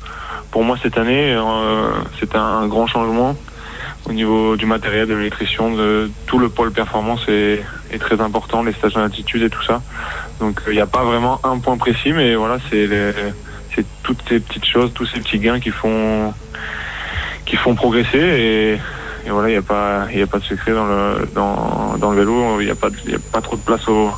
pour 0.51 0.65
moi 0.65 0.77
cette 0.83 0.99
année. 0.99 1.35
Euh, 1.35 1.91
C'était 2.19 2.37
un, 2.39 2.67
grand 2.67 2.87
changement 2.87 3.37
au 4.07 4.13
niveau 4.13 4.57
du 4.57 4.65
matériel, 4.65 5.07
de 5.07 5.15
l'électricien, 5.15 5.71
de 5.71 6.11
tout 6.27 6.39
le 6.39 6.49
pôle 6.49 6.73
performance 6.73 7.21
est, 7.29 7.63
est 7.91 7.99
très 7.99 8.21
important, 8.21 8.63
les 8.63 8.73
stages 8.73 8.95
d'altitude 8.95 9.43
et 9.43 9.51
tout 9.51 9.63
ça. 9.63 9.83
Donc 10.41 10.63
il 10.69 10.75
n'y 10.75 10.81
a 10.81 10.87
pas 10.87 11.05
vraiment 11.05 11.41
un 11.45 11.59
point 11.59 11.77
précis, 11.77 12.13
mais 12.13 12.35
voilà, 12.35 12.59
c'est 12.71 12.89
c'est 13.75 13.85
toutes 14.03 14.23
ces 14.29 14.41
petites 14.41 14.65
choses, 14.65 14.93
tous 14.95 15.07
ces 15.07 15.21
petits 15.21 15.39
gains 15.39 15.61
qui 15.61 15.71
font 15.71 16.33
qui 17.45 17.57
font 17.57 17.75
progresser 17.75 18.19
et, 18.19 18.73
et 19.27 19.31
voilà, 19.31 19.49
il 19.49 19.53
n'y 19.53 19.59
a 19.59 19.63
pas 19.63 20.07
il 20.13 20.23
a 20.23 20.27
pas 20.27 20.39
de 20.39 20.45
secret 20.45 20.73
dans 20.73 20.87
le 20.87 21.29
dans, 21.35 21.97
dans 21.99 22.11
le 22.13 22.19
vélo, 22.19 22.61
il 22.61 22.67
n'y 22.67 22.73
a 22.73 22.77
pas 22.77 22.89
il 23.07 23.15
a 23.15 23.19
pas 23.33 23.41
trop 23.41 23.57
de 23.57 23.63
place 23.63 23.87
au 23.89 24.11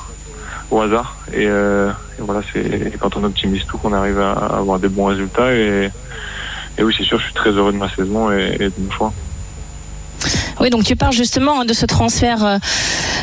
au 0.71 0.81
hasard 0.81 1.17
et, 1.33 1.47
euh, 1.47 1.91
voilà, 2.19 2.43
c'est 2.53 2.99
quand 2.99 3.17
on 3.17 3.25
optimise 3.25 3.65
tout 3.67 3.79
qu'on 3.79 3.93
arrive 3.93 4.21
à 4.21 4.33
avoir 4.33 4.79
des 4.79 4.89
bons 4.89 5.07
résultats 5.07 5.55
et, 5.55 5.91
et 6.79 6.83
oui, 6.83 6.95
c'est 6.97 7.05
sûr, 7.05 7.19
je 7.19 7.25
suis 7.25 7.35
très 7.35 7.51
heureux 7.51 7.73
de 7.73 7.79
ma 7.79 7.89
saison 7.89 8.31
et, 8.31 8.57
et 8.61 8.69
de 8.69 8.75
mon 8.79 8.91
choix. 8.91 9.13
Oui, 10.61 10.69
donc 10.69 10.85
tu 10.85 10.95
parles 10.95 11.15
justement 11.15 11.65
de 11.65 11.73
ce 11.73 11.87
transfert 11.87 12.45
à 12.45 12.59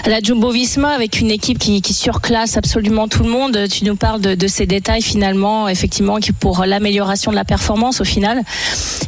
la 0.08 0.20
Jumbo 0.22 0.50
Visma 0.50 0.90
avec 0.90 1.20
une 1.20 1.30
équipe 1.30 1.60
qui, 1.60 1.82
surclasse 1.94 2.58
absolument 2.58 3.08
tout 3.08 3.24
le 3.24 3.30
monde. 3.30 3.68
Tu 3.70 3.86
nous 3.86 3.96
parles 3.96 4.22
de, 4.22 4.48
ces 4.48 4.66
détails 4.66 5.04
finalement, 5.04 5.68
effectivement, 5.68 6.18
pour 6.40 6.66
l'amélioration 6.66 7.30
de 7.30 7.36
la 7.36 7.46
performance 7.46 8.02
au 8.02 8.04
final. 8.04 8.42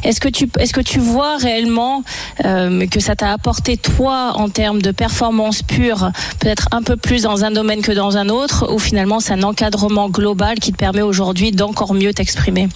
Est-ce 0.04 0.20
que 0.20 0.28
tu 0.28 0.48
est-ce 0.58 0.72
que 0.72 0.80
tu 0.80 1.00
vois 1.00 1.36
réellement 1.38 2.04
euh, 2.44 2.86
que 2.86 3.00
ça 3.00 3.16
t'a 3.16 3.32
apporté 3.32 3.76
toi 3.76 4.32
en 4.36 4.48
termes 4.48 4.80
de 4.80 4.92
performance 4.92 5.62
pure, 5.62 6.10
peut-être 6.38 6.68
un 6.70 6.82
peu 6.82 6.96
plus 6.96 7.22
dans 7.22 7.44
un 7.44 7.50
domaine 7.50 7.82
que 7.82 7.92
dans 7.92 8.16
un 8.16 8.28
autre, 8.28 8.72
ou 8.72 8.78
finalement 8.78 9.20
c'est 9.20 9.32
un 9.32 9.42
encadrement 9.42 10.08
global 10.08 10.58
qui 10.58 10.72
te 10.72 10.76
permet 10.76 11.02
aujourd'hui 11.02 11.50
d'encore 11.50 11.94
mieux 11.94 12.12
t'exprimer? 12.12 12.68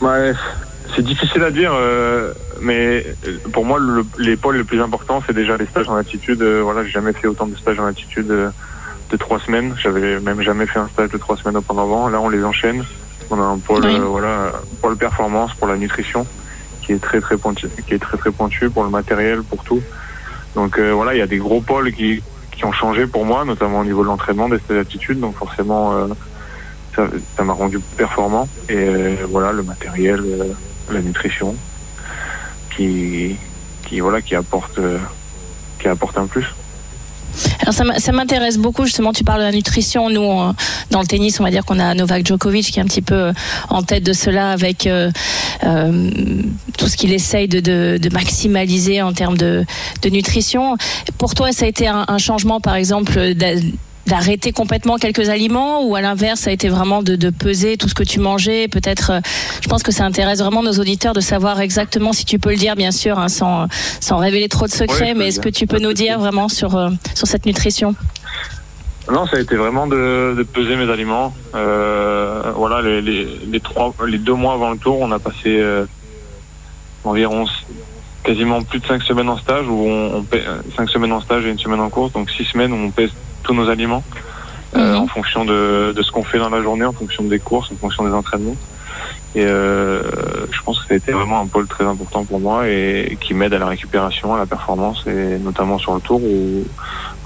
Ouais, 0.00 0.32
c'est 0.94 1.04
difficile 1.04 1.42
à 1.42 1.50
dire, 1.50 1.72
euh, 1.74 2.32
mais 2.60 3.04
pour 3.52 3.64
moi, 3.64 3.78
le, 3.78 4.04
les 4.18 4.36
pôles 4.36 4.56
le 4.56 4.64
plus 4.64 4.80
important, 4.80 5.22
c'est 5.26 5.32
déjà 5.34 5.56
les 5.56 5.66
stages 5.66 5.88
en 5.88 5.96
altitude. 5.96 6.42
Euh, 6.42 6.60
voilà, 6.62 6.84
j'ai 6.84 6.90
jamais 6.90 7.12
fait 7.12 7.26
autant 7.28 7.46
de 7.46 7.56
stages 7.56 7.78
en 7.78 7.86
altitude 7.86 8.30
euh, 8.30 8.50
de 9.10 9.16
trois 9.16 9.38
semaines. 9.40 9.74
J'avais 9.82 10.20
même 10.20 10.40
jamais 10.40 10.66
fait 10.66 10.78
un 10.78 10.88
stage 10.88 11.10
de 11.10 11.18
trois 11.18 11.36
semaines 11.36 11.56
auparavant. 11.56 12.08
Là, 12.08 12.20
on 12.20 12.28
les 12.28 12.44
enchaîne. 12.44 12.84
On 13.30 13.40
a 13.40 13.44
un 13.44 13.58
pôle, 13.58 13.84
Oui. 13.84 13.98
voilà, 13.98 14.52
pôle 14.80 14.96
performance 14.96 15.52
pour 15.54 15.66
la 15.66 15.76
nutrition, 15.76 16.26
qui 16.82 16.92
est 16.92 17.00
très 17.02 17.20
très 17.20 17.36
pointu, 17.36 17.68
qui 17.86 17.94
est 17.94 17.98
très 17.98 18.16
très 18.16 18.30
pointu 18.30 18.70
pour 18.70 18.84
le 18.84 18.90
matériel, 18.90 19.42
pour 19.42 19.64
tout. 19.64 19.82
Donc 20.54 20.78
euh, 20.78 20.92
voilà, 20.92 21.14
il 21.14 21.18
y 21.18 21.22
a 21.22 21.26
des 21.26 21.38
gros 21.38 21.60
pôles 21.60 21.92
qui 21.92 22.22
qui 22.52 22.64
ont 22.64 22.72
changé 22.72 23.06
pour 23.06 23.26
moi, 23.26 23.44
notamment 23.44 23.80
au 23.80 23.84
niveau 23.84 24.02
de 24.02 24.06
l'entraînement, 24.08 24.48
des 24.48 24.58
stages 24.58 24.76
d'altitude. 24.78 25.20
Donc 25.20 25.36
forcément, 25.36 25.92
euh, 25.94 26.06
ça 27.36 27.44
m'a 27.44 27.52
rendu 27.52 27.78
performant. 27.96 28.48
Et 28.68 28.76
euh, 28.76 29.14
voilà, 29.28 29.52
le 29.52 29.62
matériel. 29.62 30.20
euh, 30.20 30.44
la 30.92 31.00
nutrition 31.00 31.56
qui 32.76 33.36
voilà 34.00 34.20
qui 34.20 34.34
apporte 34.34 34.78
euh, 34.78 34.98
qui 35.80 35.88
apporte 35.88 36.18
un 36.18 36.26
plus 36.26 36.46
Alors 37.60 37.74
ça 37.74 38.12
m'intéresse 38.12 38.58
beaucoup 38.58 38.84
justement. 38.84 39.12
Tu 39.12 39.24
parles 39.24 39.40
de 39.40 39.44
la 39.44 39.52
nutrition. 39.52 40.08
Nous, 40.08 40.54
dans 40.90 41.00
le 41.00 41.06
tennis, 41.06 41.38
on 41.40 41.44
va 41.44 41.50
dire 41.50 41.64
qu'on 41.64 41.78
a 41.78 41.94
Novak 41.94 42.26
Djokovic 42.26 42.66
qui 42.66 42.78
est 42.78 42.82
un 42.82 42.86
petit 42.86 43.02
peu 43.02 43.32
en 43.68 43.82
tête 43.82 44.02
de 44.02 44.12
cela 44.12 44.50
avec 44.52 44.86
euh, 44.86 45.10
euh, 45.64 46.10
tout 46.78 46.86
ce 46.86 46.96
qu'il 46.96 47.12
essaye 47.12 47.48
de, 47.48 47.98
maximaliser 48.12 49.02
en 49.02 49.12
termes 49.12 49.36
de, 49.36 49.66
nutrition. 50.10 50.76
Pour 51.18 51.34
toi, 51.34 51.52
ça 51.52 51.64
a 51.64 51.68
été 51.68 51.88
un, 51.88 52.18
changement, 52.18 52.60
par 52.60 52.76
exemple, 52.76 53.34
d'arrêter 54.06 54.52
complètement 54.52 54.96
quelques 54.96 55.28
aliments 55.28 55.82
ou 55.84 55.96
à 55.96 56.00
l'inverse, 56.00 56.40
ça 56.40 56.50
a 56.50 56.52
été 56.52 56.68
vraiment 56.68 57.02
de, 57.02 57.16
de 57.16 57.30
peser 57.30 57.76
tout 57.76 57.88
ce 57.88 57.94
que 57.94 58.04
tu 58.04 58.20
mangeais? 58.20 58.68
Peut-être, 58.68 59.10
euh, 59.10 59.20
je 59.62 59.68
pense 59.68 59.82
que 59.82 59.92
ça 59.92 60.04
intéresse 60.04 60.38
vraiment 60.40 60.62
nos 60.62 60.72
auditeurs 60.72 61.12
de 61.12 61.20
savoir 61.20 61.60
exactement, 61.60 62.12
si 62.12 62.24
tu 62.24 62.38
peux 62.38 62.50
le 62.50 62.56
dire, 62.56 62.76
bien 62.76 62.92
sûr, 62.92 63.18
hein, 63.18 63.28
sans, 63.28 63.66
sans 64.00 64.18
révéler 64.18 64.48
trop 64.48 64.66
de 64.66 64.72
secrets, 64.72 65.08
Ouais, 65.08 65.14
mais 65.14 65.28
est-ce 65.28 65.40
que 65.40 65.48
tu 65.48 65.66
peux 65.66 65.78
nous 65.78 65.92
dire 65.92 66.18
vraiment 66.18 66.48
sur, 66.48 66.76
euh, 66.76 66.90
sur 67.14 67.26
cette 67.26 67.46
nutrition? 67.46 67.94
Non 69.10 69.24
ça 69.26 69.36
a 69.36 69.40
été 69.40 69.54
vraiment 69.54 69.86
de, 69.86 70.34
de 70.36 70.42
peser 70.42 70.74
mes 70.74 70.90
aliments. 70.90 71.32
Euh, 71.54 72.42
voilà 72.56 72.82
les, 72.82 73.00
les, 73.00 73.24
les 73.46 73.60
trois 73.60 73.94
les 74.04 74.18
deux 74.18 74.34
mois 74.34 74.54
avant 74.54 74.72
le 74.72 74.78
tour 74.78 74.98
on 75.00 75.12
a 75.12 75.20
passé 75.20 75.62
environ 77.04 77.46
quasiment 78.26 78.62
plus 78.62 78.80
de 78.80 78.86
cinq 78.86 79.02
semaines 79.02 79.28
en 79.28 79.38
stage 79.38 79.66
où 79.68 79.78
on, 79.88 80.16
on 80.16 80.22
paie, 80.22 80.42
euh, 80.46 80.58
cinq 80.76 80.88
semaines 80.90 81.12
en 81.12 81.20
stage 81.20 81.44
et 81.46 81.50
une 81.50 81.58
semaine 81.66 81.80
en 81.80 81.88
course 81.90 82.12
donc 82.12 82.28
six 82.30 82.44
semaines 82.44 82.72
où 82.72 82.76
on 82.76 82.90
pèse 82.90 83.10
tous 83.44 83.54
nos 83.54 83.68
aliments 83.70 84.02
euh, 84.74 84.94
Mhm. 84.94 84.96
en 85.04 85.06
fonction 85.06 85.44
de, 85.44 85.92
de 85.96 86.02
ce 86.02 86.10
qu'on 86.10 86.24
fait 86.24 86.38
dans 86.38 86.50
la 86.50 86.60
journée 86.60 86.84
en 86.84 86.92
fonction 86.92 87.22
des 87.24 87.38
courses 87.38 87.70
en 87.72 87.76
fonction 87.76 88.02
des 88.04 88.12
entraînements 88.12 88.56
Et 89.36 89.44
euh, 89.44 90.02
je 90.50 90.60
pense 90.64 90.80
que 90.80 90.86
ça 90.88 90.94
a 90.94 90.96
été 90.96 91.12
vraiment 91.12 91.40
un 91.40 91.46
pôle 91.46 91.68
très 91.68 91.84
important 91.84 92.24
pour 92.24 92.40
moi 92.40 92.66
et 92.68 93.16
qui 93.20 93.32
m'aide 93.34 93.54
à 93.54 93.58
la 93.58 93.66
récupération, 93.74 94.34
à 94.34 94.38
la 94.38 94.46
performance 94.46 95.04
et 95.06 95.38
notamment 95.38 95.78
sur 95.78 95.94
le 95.94 96.00
tour 96.00 96.20
où 96.22 96.64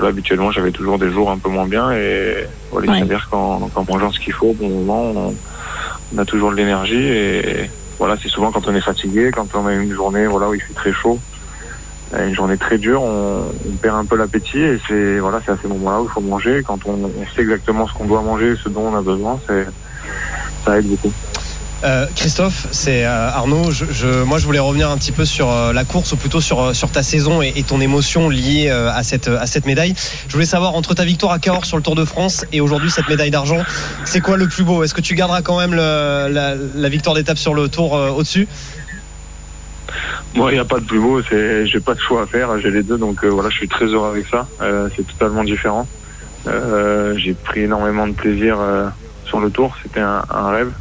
là, 0.01 0.09
habituellement 0.09 0.51
j'avais 0.51 0.71
toujours 0.79 0.99
des 0.99 1.11
jours 1.11 1.31
un 1.31 1.39
peu 1.39 1.49
moins 1.49 1.67
bien 1.67 1.93
et 1.93 2.45
voilà, 2.71 2.87
Ouais. 2.93 2.99
c'est-à-dire 2.99 3.27
qu'en 3.31 3.69
qu'en 3.73 3.85
mangeant 3.89 4.13
ce 4.13 4.21
qu'il 4.21 4.35
faut 4.35 4.49
au 4.49 4.55
bon 4.61 4.69
moment, 4.69 5.03
on, 5.17 5.35
on 6.15 6.19
a 6.19 6.25
toujours 6.27 6.51
de 6.51 6.57
l'énergie 6.57 7.03
et 7.19 7.71
voilà, 8.01 8.17
c'est 8.21 8.31
souvent 8.31 8.51
quand 8.51 8.67
on 8.67 8.75
est 8.75 8.81
fatigué, 8.81 9.31
quand 9.31 9.55
on 9.55 9.67
a 9.67 9.75
une 9.75 9.93
journée 9.93 10.27
voilà 10.27 10.49
où 10.49 10.55
il 10.55 10.61
fait 10.63 10.73
très 10.73 10.91
chaud, 10.91 11.21
euh, 12.15 12.29
une 12.29 12.35
journée 12.35 12.57
très 12.57 12.79
dure, 12.79 13.03
on, 13.03 13.53
perd 13.83 13.95
un 13.95 14.07
peu 14.07 14.17
l'appétit 14.17 14.59
et 14.59 14.81
c'est 14.89 15.19
voilà, 15.19 15.43
c'est 15.45 15.53
à 15.53 15.59
ces 15.61 15.69
moments-là 15.69 16.01
où 16.01 16.05
il 16.07 16.11
faut 16.11 16.23
manger. 16.23 16.63
Quand 16.67 16.79
on, 16.87 16.95
on 16.95 17.27
sait 17.37 17.43
exactement 17.43 17.87
ce 17.87 17.93
qu'on 17.93 18.07
doit 18.07 18.23
manger, 18.23 18.55
ce 18.57 18.71
dont 18.71 18.89
on 18.91 18.97
a 18.97 19.03
besoin, 19.03 19.39
ça 20.65 20.79
aide 20.79 20.87
beaucoup. 20.87 21.13
Euh, 21.83 22.07
Christophe, 22.15 22.67
c'est 22.73 23.07
euh, 23.07 23.31
Arnaud. 23.31 23.71
Je, 23.71 24.23
moi, 24.25 24.39
je 24.39 24.45
voulais 24.45 24.59
revenir 24.59 24.91
un 24.91 24.99
petit 24.99 25.13
peu 25.13 25.25
sur 25.25 25.51
euh, 25.51 25.73
la 25.73 25.85
course, 25.85 26.13
ou 26.13 26.17
plutôt 26.17 26.41
sur, 26.41 26.73
ta 26.93 27.03
saison 27.03 27.41
et, 27.41 27.63
ton 27.63 27.81
émotion 27.81 28.29
liée 28.29 28.69
à, 28.71 29.03
cette, 29.03 29.67
médaille. 29.67 29.95
Je 30.29 30.33
voulais 30.33 30.47
savoir, 30.47 30.75
entre 30.75 30.95
ta 30.95 31.05
victoire 31.05 31.33
à 31.33 31.39
Cahors 31.39 31.65
sur 31.65 31.77
le 31.77 31.83
Tour 31.83 31.95
de 31.95 32.05
France 32.05 32.45
et 32.53 32.61
aujourd'hui 32.61 32.91
cette 32.91 33.09
médaille 33.09 33.31
d'argent, 33.31 33.63
c'est 34.05 34.21
quoi 34.21 34.37
le 34.37 34.49
plus 34.49 34.65
beau? 34.65 34.83
Est-ce 34.83 34.95
que 34.95 35.01
tu 35.01 35.15
garderas 35.15 35.43
quand 35.43 35.59
même 35.59 35.75
la, 35.75 36.89
victoire 36.89 37.15
d'étape 37.15 37.39
sur 37.39 37.55
le 37.55 37.69
Tour 37.69 37.93
au-dessus? 37.93 38.49
Moi, 40.35 40.53
il 40.53 40.55
n'y 40.55 40.61
a 40.61 40.65
pas 40.65 40.81
de 40.81 40.85
plus 40.85 41.01
beau, 41.01 41.23
j'ai 41.23 41.81
pas 41.81 41.95
de 41.95 42.01
choix 42.01 42.23
à 42.23 42.27
faire, 42.27 42.59
j'ai 42.61 42.71
les 42.71 42.83
deux, 42.83 42.99
donc 42.99 43.25
voilà, 43.25 43.51
je 43.51 43.57
suis 43.57 43.69
très 43.69 43.87
heureux 43.87 44.11
avec 44.11 44.27
ça. 44.27 44.47
C'est 44.97 45.07
totalement 45.07 45.45
différent. 45.45 45.87
J'ai 46.47 47.35
pris 47.35 47.61
énormément 47.61 48.07
de 48.07 48.15
plaisir 48.15 48.59
sur 49.25 49.41
le 49.41 49.51
tour, 49.51 49.77
c'était 49.83 50.01
un 50.01 50.51
rêve. 50.51 50.73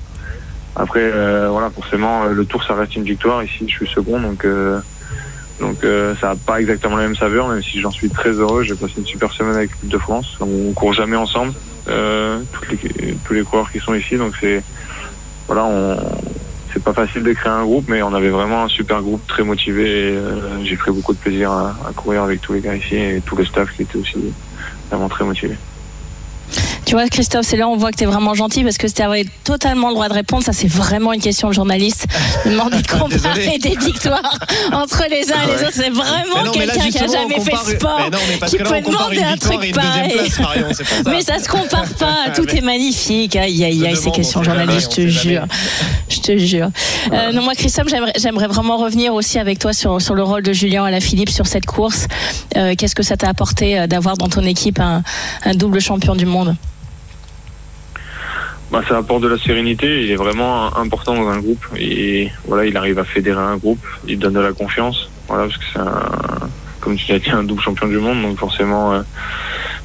Après, 0.76 1.02
euh, 1.02 1.50
voilà, 1.50 1.70
forcément, 1.70 2.24
euh, 2.24 2.34
le 2.34 2.46
tour, 2.46 2.64
ça 2.64 2.74
reste 2.76 2.96
une 2.96 3.04
victoire. 3.04 3.44
Ici, 3.44 3.66
je 3.68 3.76
suis 3.76 3.88
second, 3.88 4.20
donc 4.20 4.46
euh, 4.46 4.80
donc 5.60 5.84
euh, 5.84 6.16
ça 6.22 6.30
n'a 6.30 6.36
pas 6.36 6.62
exactement 6.62 6.96
la 6.96 7.04
même 7.04 7.16
saveur, 7.16 7.48
même 7.48 7.62
si 7.62 7.82
j'en 7.82 7.92
suis 7.92 8.10
très 8.10 8.32
heureux. 8.32 8.64
J'ai 8.64 8.76
passé 8.76 8.94
une 8.98 9.06
super 9.06 9.32
semaine 9.34 9.56
avec 9.56 9.72
l'équipe 9.72 9.90
de 9.90 9.98
France. 9.98 10.38
On 10.40 10.72
court 10.74 10.94
jamais 10.94 11.18
ensemble, 11.18 11.54
euh, 11.90 12.40
les, 12.72 13.16
tous 13.26 13.34
les 13.34 13.44
coureurs 13.44 13.72
qui 13.72 13.80
sont 13.80 13.94
ici, 13.94 14.16
donc 14.16 14.34
c'est 14.40 14.64
voilà, 15.48 15.98
c'est 16.72 16.84
pas 16.84 16.94
facile 16.94 17.24
de 17.24 17.34
créer 17.34 17.52
un 17.52 17.64
groupe, 17.64 17.86
mais 17.90 18.04
on 18.04 18.14
avait 18.14 18.30
vraiment 18.30 18.64
un 18.64 18.68
super 18.68 19.02
groupe 19.02 19.26
très 19.28 19.44
motivé. 19.44 20.14
Euh, 20.16 20.64
j'ai 20.64 20.76
pris 20.78 20.92
beaucoup 20.92 21.14
de 21.14 21.18
plaisir 21.18 21.52
à, 21.52 21.76
à 21.88 21.92
courir 21.94 22.24
avec 22.24 22.40
tous 22.42 22.54
les 22.54 22.62
gars 22.62 22.76
ici 22.76 22.96
et 22.96 23.22
tout 23.26 23.36
le 23.36 23.44
staff 23.44 23.76
qui 23.76 23.82
était 23.82 23.98
aussi 23.98 24.16
vraiment 24.90 25.10
très 25.10 25.26
motivé. 25.26 25.56
Tu 26.90 26.96
vois, 26.96 27.08
Christophe, 27.08 27.46
c'est 27.46 27.56
là 27.56 27.68
où 27.68 27.74
on 27.74 27.78
voit 27.78 27.92
que 27.92 27.98
tu 27.98 28.04
es 28.04 28.08
vraiment 28.08 28.34
gentil 28.34 28.64
parce 28.64 28.80
que 28.80 28.88
tu 28.88 29.00
avais 29.04 29.24
totalement 29.44 29.90
le 29.90 29.94
droit 29.94 30.10
de 30.10 30.14
répondre. 30.16 30.44
Ça, 30.44 30.54
c'est 30.54 30.68
vraiment 30.68 31.14
une 31.14 31.22
question 31.22 31.50
de 31.50 31.54
journaliste. 31.54 32.08
Demander 32.48 32.78
de 32.82 32.88
comparer 32.88 33.60
des 33.62 33.78
victoires 33.78 34.40
entre 34.74 35.04
les 35.08 35.32
uns 35.32 35.36
et 35.44 35.56
les 35.56 35.62
autres, 35.66 35.74
c'est 35.74 35.92
vraiment 35.92 36.52
quelqu'un 36.52 36.90
qui 36.90 36.98
a 36.98 37.06
jamais 37.06 37.40
fait 37.42 37.52
compare- 37.52 37.70
sport. 37.70 38.00
Mais 38.00 38.10
non, 38.10 38.18
mais 38.28 38.38
parce 38.38 38.52
qui 38.54 38.58
peut 38.58 38.82
demander 38.82 39.22
un 39.22 39.38
truc 39.38 39.72
pareil. 39.72 40.14
place, 40.14 40.40
Marion. 40.40 40.68
Mais 41.06 41.22
ça 41.22 41.38
se 41.38 41.48
compare 41.48 41.86
pas. 41.90 42.32
Tout 42.36 42.46
Mais- 42.48 42.58
est 42.58 42.62
magnifique. 42.62 43.36
Aïe, 43.36 43.64
aïe, 43.64 43.86
aïe, 43.86 43.96
ces 43.96 44.10
questions 44.10 44.42
journalistes, 44.42 44.90
je 44.90 44.96
te 45.04 45.08
jure. 45.08 45.46
Je 46.10 46.20
te 46.22 46.38
jure. 46.40 46.70
Euh, 47.14 47.32
non, 47.34 47.44
moi, 47.44 47.54
Christophe, 47.54 47.90
j'aimerais, 48.18 48.48
vraiment 48.48 48.78
revenir 48.78 49.14
aussi 49.14 49.38
avec 49.38 49.60
toi 49.60 49.74
sur, 49.74 50.02
sur 50.02 50.16
le 50.16 50.24
rôle 50.24 50.42
de 50.42 50.54
Julien 50.54 50.86
à 50.86 50.90
la 50.90 51.02
Philippe 51.02 51.30
sur 51.30 51.46
cette 51.46 51.68
course. 51.68 52.08
Euh, 52.58 52.74
qu'est-ce 52.76 52.96
que 52.96 53.04
ça 53.04 53.16
t'a 53.16 53.30
apporté 53.30 53.78
euh, 53.80 53.86
d'avoir 53.86 54.18
dans 54.18 54.28
ton 54.28 54.44
équipe 54.44 54.80
un, 54.80 55.04
un 55.46 55.54
double 55.54 55.82
champion 55.82 56.16
du 56.16 56.26
monde? 56.26 56.56
Bah, 58.72 58.82
ça 58.88 58.98
apporte 58.98 59.24
de 59.24 59.28
la 59.28 59.38
sérénité. 59.38 60.04
Il 60.04 60.12
est 60.12 60.16
vraiment 60.16 60.78
important 60.78 61.16
dans 61.16 61.28
un 61.28 61.40
groupe 61.40 61.66
et 61.76 62.30
voilà, 62.46 62.66
il 62.66 62.78
arrive 62.78 63.00
à 63.00 63.04
fédérer 63.04 63.42
un 63.42 63.58
groupe. 63.58 63.84
Il 64.08 64.20
donne 64.20 64.34
de 64.34 64.40
la 64.40 64.54
confiance. 64.54 65.10
Voilà, 65.28 65.46
parce 65.46 65.58
que 65.58 65.64
c'est 65.74 65.80
un, 65.80 66.50
comme 66.80 66.96
tu 66.96 67.12
l'as 67.12 67.20
dit, 67.20 67.32
un 67.32 67.44
double 67.44 67.62
champion 67.62 67.88
du 67.88 67.98
monde, 67.98 68.22
donc 68.22 68.38
forcément, 68.38 68.94
euh, 68.94 69.02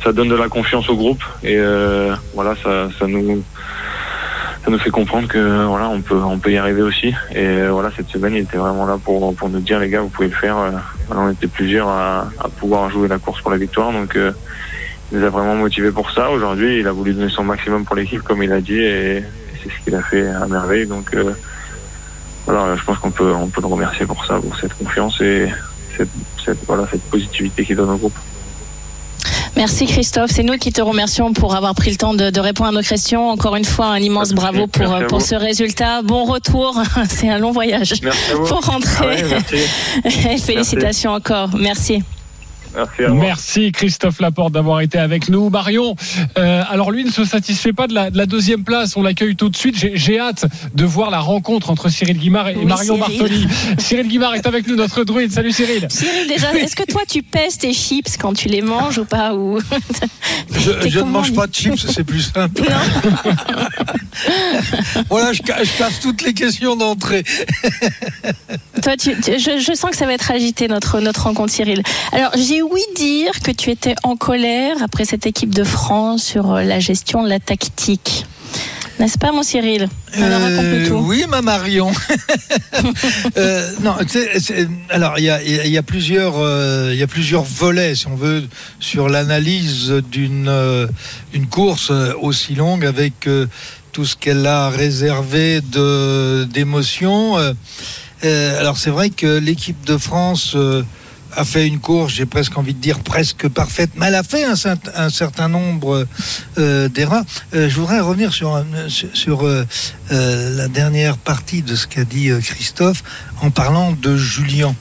ça 0.03 0.13
donne 0.13 0.29
de 0.29 0.35
la 0.35 0.49
confiance 0.49 0.89
au 0.91 0.97
groupe 0.97 1.23
et 1.43 1.57
euh, 1.57 2.15
voilà, 2.35 2.55
ça, 2.63 2.89
ça 2.99 3.07
nous 3.07 3.43
ça 4.65 4.71
nous 4.71 4.79
fait 4.79 4.91
comprendre 4.91 5.29
que 5.29 5.65
voilà, 5.67 5.89
on 5.89 6.01
peut 6.01 6.17
on 6.17 6.39
peut 6.39 6.53
y 6.53 6.57
arriver 6.59 6.83
aussi. 6.83 7.09
Et 7.33 7.47
euh, 7.47 7.71
voilà, 7.71 7.91
cette 7.97 8.09
semaine, 8.09 8.35
il 8.35 8.43
était 8.43 8.57
vraiment 8.57 8.87
là 8.87 8.99
pour 9.03 9.35
pour 9.35 9.49
nous 9.49 9.61
dire 9.61 9.79
les 9.81 9.89
gars, 9.89 10.01
vous 10.03 10.09
pouvez 10.09 10.29
le 10.29 10.35
faire. 10.35 10.57
Euh, 10.59 10.71
Voilà, 11.09 11.23
on 11.23 11.31
était 11.31 11.47
plusieurs 11.47 11.89
à, 11.89 12.29
à 12.39 12.49
pouvoir 12.49 12.91
jouer 12.91 13.09
la 13.09 13.19
course 13.19 13.41
pour 13.41 13.51
la 13.51 13.59
victoire, 13.59 13.93
donc. 13.93 14.17
Il 15.13 15.19
nous 15.19 15.25
a 15.27 15.31
vraiment 15.31 15.55
motivé 15.55 15.91
pour 15.91 16.11
ça. 16.11 16.31
Aujourd'hui, 16.31 16.81
il 16.81 16.87
a 16.87 16.93
voulu 16.93 17.15
donner 17.15 17.31
son 17.31 17.45
maximum 17.45 17.85
pour 17.85 17.97
l'équipe, 17.97 18.23
comme 18.23 18.43
il 18.43 18.53
a 18.53 18.61
dit, 18.61 18.79
et, 18.81 19.17
et 19.19 19.25
c'est 19.63 19.71
ce 19.71 19.85
qu'il 19.85 19.95
a 19.95 20.03
fait 20.03 20.27
à 20.29 20.47
merveille. 20.47 20.87
Donc, 20.87 21.15
euh, 21.15 21.33
voilà, 22.47 22.77
je 22.77 22.85
pense 22.85 22.99
qu'on 22.99 23.11
peut, 23.11 23.33
on 23.33 23.49
peut 23.49 23.61
le 23.61 23.67
remercier 23.67 24.07
pour 24.07 24.25
ça, 24.27 24.39
pour 24.39 24.57
cette 24.59 24.75
confiance 24.75 25.21
et 25.21 25.49
cette, 25.97 26.09
cette, 26.45 26.59
voilà, 26.67 26.87
cette 26.91 27.03
positivité 27.03 27.65
qu'il 27.65 27.77
donne 27.77 27.91
au 27.91 27.97
groupe. 27.97 28.19
Merci 29.57 29.87
Christophe, 29.87 30.33
c'est 30.33 30.43
nous 30.43 30.59
qui 30.59 30.73
te 30.73 30.83
remercions 30.83 31.33
pour 31.33 31.55
avoir 31.55 31.77
pris 31.77 31.91
le 31.91 31.97
temps 31.97 32.13
de, 32.13 32.31
de 32.31 32.41
répondre 32.41 32.71
à 32.71 32.73
nos 32.73 32.83
questions. 32.83 33.31
Encore 33.31 33.55
une 33.55 33.65
fois, 33.65 33.87
un 33.87 33.99
immense 33.99 34.33
bravo 34.33 34.67
pour, 34.67 34.99
pour 35.07 35.23
ce 35.23 35.37
résultat. 35.37 36.03
Bon 36.03 36.25
retour, 36.25 36.83
c'est 37.09 37.31
un 37.31 37.39
long 37.39 37.53
voyage. 37.53 37.95
Merci. 38.03 38.33
Pour 38.33 38.61
rentrer. 38.65 38.97
Ah 39.01 39.07
ouais, 39.07 39.25
merci. 39.31 40.41
Félicitations 40.45 41.13
encore, 41.13 41.51
merci. 41.57 42.03
Merci 42.77 43.03
à 43.05 43.09
vous. 43.09 43.15
Merci 43.15 43.73
Christophe 43.73 44.21
Laporte 44.21 44.53
d'avoir 44.53 44.81
été 44.81 44.99
avec 44.99 45.29
nous. 45.29 45.49
Marion, 45.51 45.97
euh, 46.39 46.63
alors 46.69 46.91
lui 46.91 47.05
ne 47.05 47.11
se 47.11 47.25
satisfait 47.25 47.73
pas 47.73 47.87
de 47.87 47.95
la, 47.95 48.11
de 48.11 48.19
la 48.19 48.27
deuxième 48.27 48.65
place. 48.65 48.97
On 48.97 49.03
l'accueille 49.03 49.37
tout 49.37 49.49
de 49.49 49.57
suite. 49.57 49.77
J'ai 49.95 50.19
hâte 50.19 50.47
de 50.75 50.85
voir 50.85 51.11
la 51.11 51.21
rencontre 51.21 51.71
entre 51.71 51.89
Cyril 51.89 52.19
Guimard 52.19 52.49
et 52.49 52.57
Oui, 52.57 52.65
Marion 52.67 52.97
Cyril. 52.97 53.19
Bartoli. 53.19 53.47
Cyril 53.79 54.09
Guimard 54.09 54.35
est 54.35 54.47
avec 54.47 54.67
nous, 54.67 54.77
notre 54.77 55.05
druide. 55.05 55.33
Salut 55.33 55.53
Cyril. 55.53 55.87
Cyril, 55.91 56.27
déjà, 56.29 56.53
est-ce 56.55 56.77
que 56.77 56.85
toi 56.85 57.03
tu 57.09 57.23
pèses 57.23 57.59
tes 57.59 57.73
chips 57.73 58.17
quand 58.19 58.33
tu 58.35 58.49
les 58.49 58.63
manges 58.63 58.99
ou 58.99 59.05
pas 59.05 59.35
ou... 59.35 59.59
Je, 60.87 60.99
ne 61.01 61.05
mange 61.05 61.33
pas 61.35 61.47
de 61.47 61.55
chips, 61.55 61.87
c'est 61.89 62.05
plus 62.05 62.23
simple. 62.23 62.63
voilà, 65.11 65.33
je, 65.33 65.43
ca- 65.47 65.63
je 65.63 65.79
casse 65.79 66.01
toutes 66.01 66.23
les 66.23 66.35
questions 66.35 66.77
d'entrée. 66.77 67.25
Toi, 68.83 68.97
tu, 68.97 69.15
tu- 69.21 69.39
je, 69.39 69.59
je 69.59 69.75
sens 69.75 69.91
que 69.91 69.97
ça 69.97 70.07
va 70.07 70.15
être 70.15 70.31
agité 70.31 70.69
notre, 70.69 71.01
notre 71.01 71.25
rencontre, 71.25 71.53
Cyril. 71.53 71.83
Alors, 72.13 72.31
j'ai 72.37 72.63
ouï 72.71 72.83
dire 72.97 73.33
que 73.43 73.51
tu 73.51 73.71
étais 73.71 73.95
en 74.03 74.17
colère 74.17 74.77
après 74.83 75.05
cette 75.05 75.27
équipe 75.27 75.55
de 75.55 75.65
France 75.65 76.23
sur 76.25 76.53
euh, 76.53 76.63
la 76.63 76.81
gestion 76.81 77.23
de 77.23 77.29
la 77.29 77.39
tactique. 77.41 78.27
N'est-ce 79.01 79.19
pas, 79.19 79.33
mon 79.33 79.43
Cyril? 79.43 79.89
Alors, 80.13 80.41
raconte-nous 80.41 80.87
tout. 80.87 80.95
Euh, 80.95 81.01
oui, 81.03 81.25
ma 81.29 81.43
Marion. 81.43 81.91
Euh, 83.37 83.71
non, 83.83 83.95
c'est- 84.07 84.69
alors 84.91 85.19
il 85.19 85.25
y 85.25 85.31
a, 85.31 85.43
il 85.43 85.71
y 85.73 85.79
a 85.79 85.83
plusieurs, 85.83 86.35
euh, 86.39 86.93
y 86.95 87.03
a 87.03 87.07
plusieurs 87.07 87.43
volets, 87.43 87.95
si 87.95 88.07
on 88.07 88.15
veut, 88.15 88.45
sur 88.79 89.09
l'analyse 89.09 89.93
d'une 90.11 90.89
d'une 91.33 91.47
course 91.47 91.91
aussi 92.21 92.55
longue 92.55 92.85
avec 92.85 93.29
tout 93.93 94.05
ce 94.05 94.17
qu'elle 94.17 94.47
a 94.47 94.69
réservé 94.69 95.61
de 95.61 96.45
d'émotions. 96.45 97.37
Alors 98.23 98.77
c'est 98.77 98.91
vrai 98.91 99.11
que 99.11 99.39
l'équipe 99.39 99.85
de 99.85 99.97
France. 99.97 100.57
A 101.37 101.45
fait 101.45 101.67
une 101.67 101.81
course, 101.81 102.13
j'ai 102.15 102.27
presque 102.27 102.57
envie 102.57 102.75
de 102.75 102.81
dire 102.81 103.01
presque 103.01 103.49
parfaite, 103.49 103.91
mais 103.97 104.07
elle 104.07 104.15
a 104.15 104.23
fait 104.23 104.45
un, 104.45 104.55
cer- 104.55 104.77
un 104.95 105.11
certain 105.11 105.49
nombre 105.49 106.07
euh, 106.59 106.89
d'erreurs. 106.89 107.25
Euh, 107.55 107.69
je 107.69 107.75
voudrais 107.81 108.01
revenir 108.01 108.33
sur, 108.33 108.65
sur, 108.89 109.09
sur, 109.15 109.47
euh, 109.47 109.65
euh, 110.13 110.57
la 110.57 110.69
dernière 110.69 111.17
partie 111.19 111.63
de 111.63 111.75
ce 111.77 111.87
qu'a 111.87 112.05
dit 112.05 112.31
Christophe 112.43 113.03
en 113.43 113.51
parlant 113.51 113.93
de 113.93 114.17
Julien, 114.17 114.75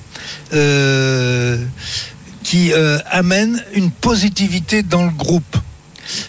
qui 2.44 2.74
amène 3.10 3.64
une 3.74 3.92
positivité 3.92 4.84
dans 4.84 5.04
le 5.06 5.12
groupe. 5.12 5.58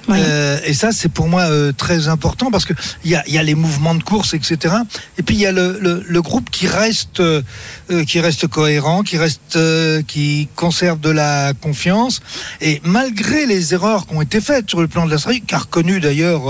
Oui. 0.08 0.18
Euh, 0.20 0.58
et 0.64 0.74
ça, 0.74 0.92
c'est 0.92 1.08
pour 1.08 1.28
moi 1.28 1.42
euh, 1.42 1.72
très 1.72 2.08
important 2.08 2.50
parce 2.50 2.64
que 2.64 2.72
il 3.04 3.10
y 3.10 3.16
a, 3.16 3.22
y 3.28 3.38
a 3.38 3.42
les 3.42 3.54
mouvements 3.54 3.94
de 3.94 4.02
course, 4.02 4.34
etc. 4.34 4.74
Et 5.18 5.22
puis 5.22 5.34
il 5.36 5.40
y 5.40 5.46
a 5.46 5.52
le, 5.52 5.78
le, 5.80 6.04
le 6.06 6.22
groupe 6.22 6.50
qui 6.50 6.66
reste, 6.66 7.20
euh, 7.20 7.42
euh, 7.90 8.04
qui 8.04 8.20
reste 8.20 8.46
cohérent, 8.46 9.02
qui 9.02 9.18
reste, 9.18 9.56
euh, 9.56 10.02
qui 10.06 10.48
conserve 10.56 11.00
de 11.00 11.10
la 11.10 11.52
confiance. 11.60 12.20
Et 12.60 12.80
malgré 12.84 13.46
les 13.46 13.74
erreurs 13.74 14.06
qui 14.06 14.14
ont 14.14 14.22
été 14.22 14.40
faites 14.40 14.68
sur 14.68 14.80
le 14.80 14.88
plan 14.88 15.06
de 15.06 15.10
la 15.10 15.18
stratégie, 15.18 15.42
qu'a 15.42 15.58
reconnu 15.58 16.00
d'ailleurs 16.00 16.42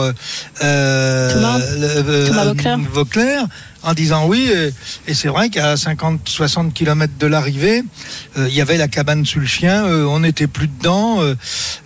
Thomas. 0.61 1.59
euh, 1.61 2.27
Thomas 2.27 2.45
Vauclair. 2.93 3.47
En 3.87 3.93
disant 3.93 4.27
oui. 4.27 4.51
Et, 4.51 4.73
et 5.11 5.15
c'est 5.15 5.29
vrai 5.29 5.51
qu'à 5.51 5.75
50-60 5.75 6.73
km 6.73 7.13
de 7.19 7.27
l'arrivée, 7.27 7.83
euh, 8.39 8.49
il 8.49 8.55
y 8.55 8.61
avait 8.61 8.79
la 8.79 8.89
cabane 8.89 9.25
sous 9.27 9.41
le 9.41 9.47
chien, 9.47 9.85
euh, 9.85 10.05
on 10.07 10.21
n'était 10.21 10.47
plus 10.47 10.69
dedans. 10.69 11.23
euh, 11.23 11.35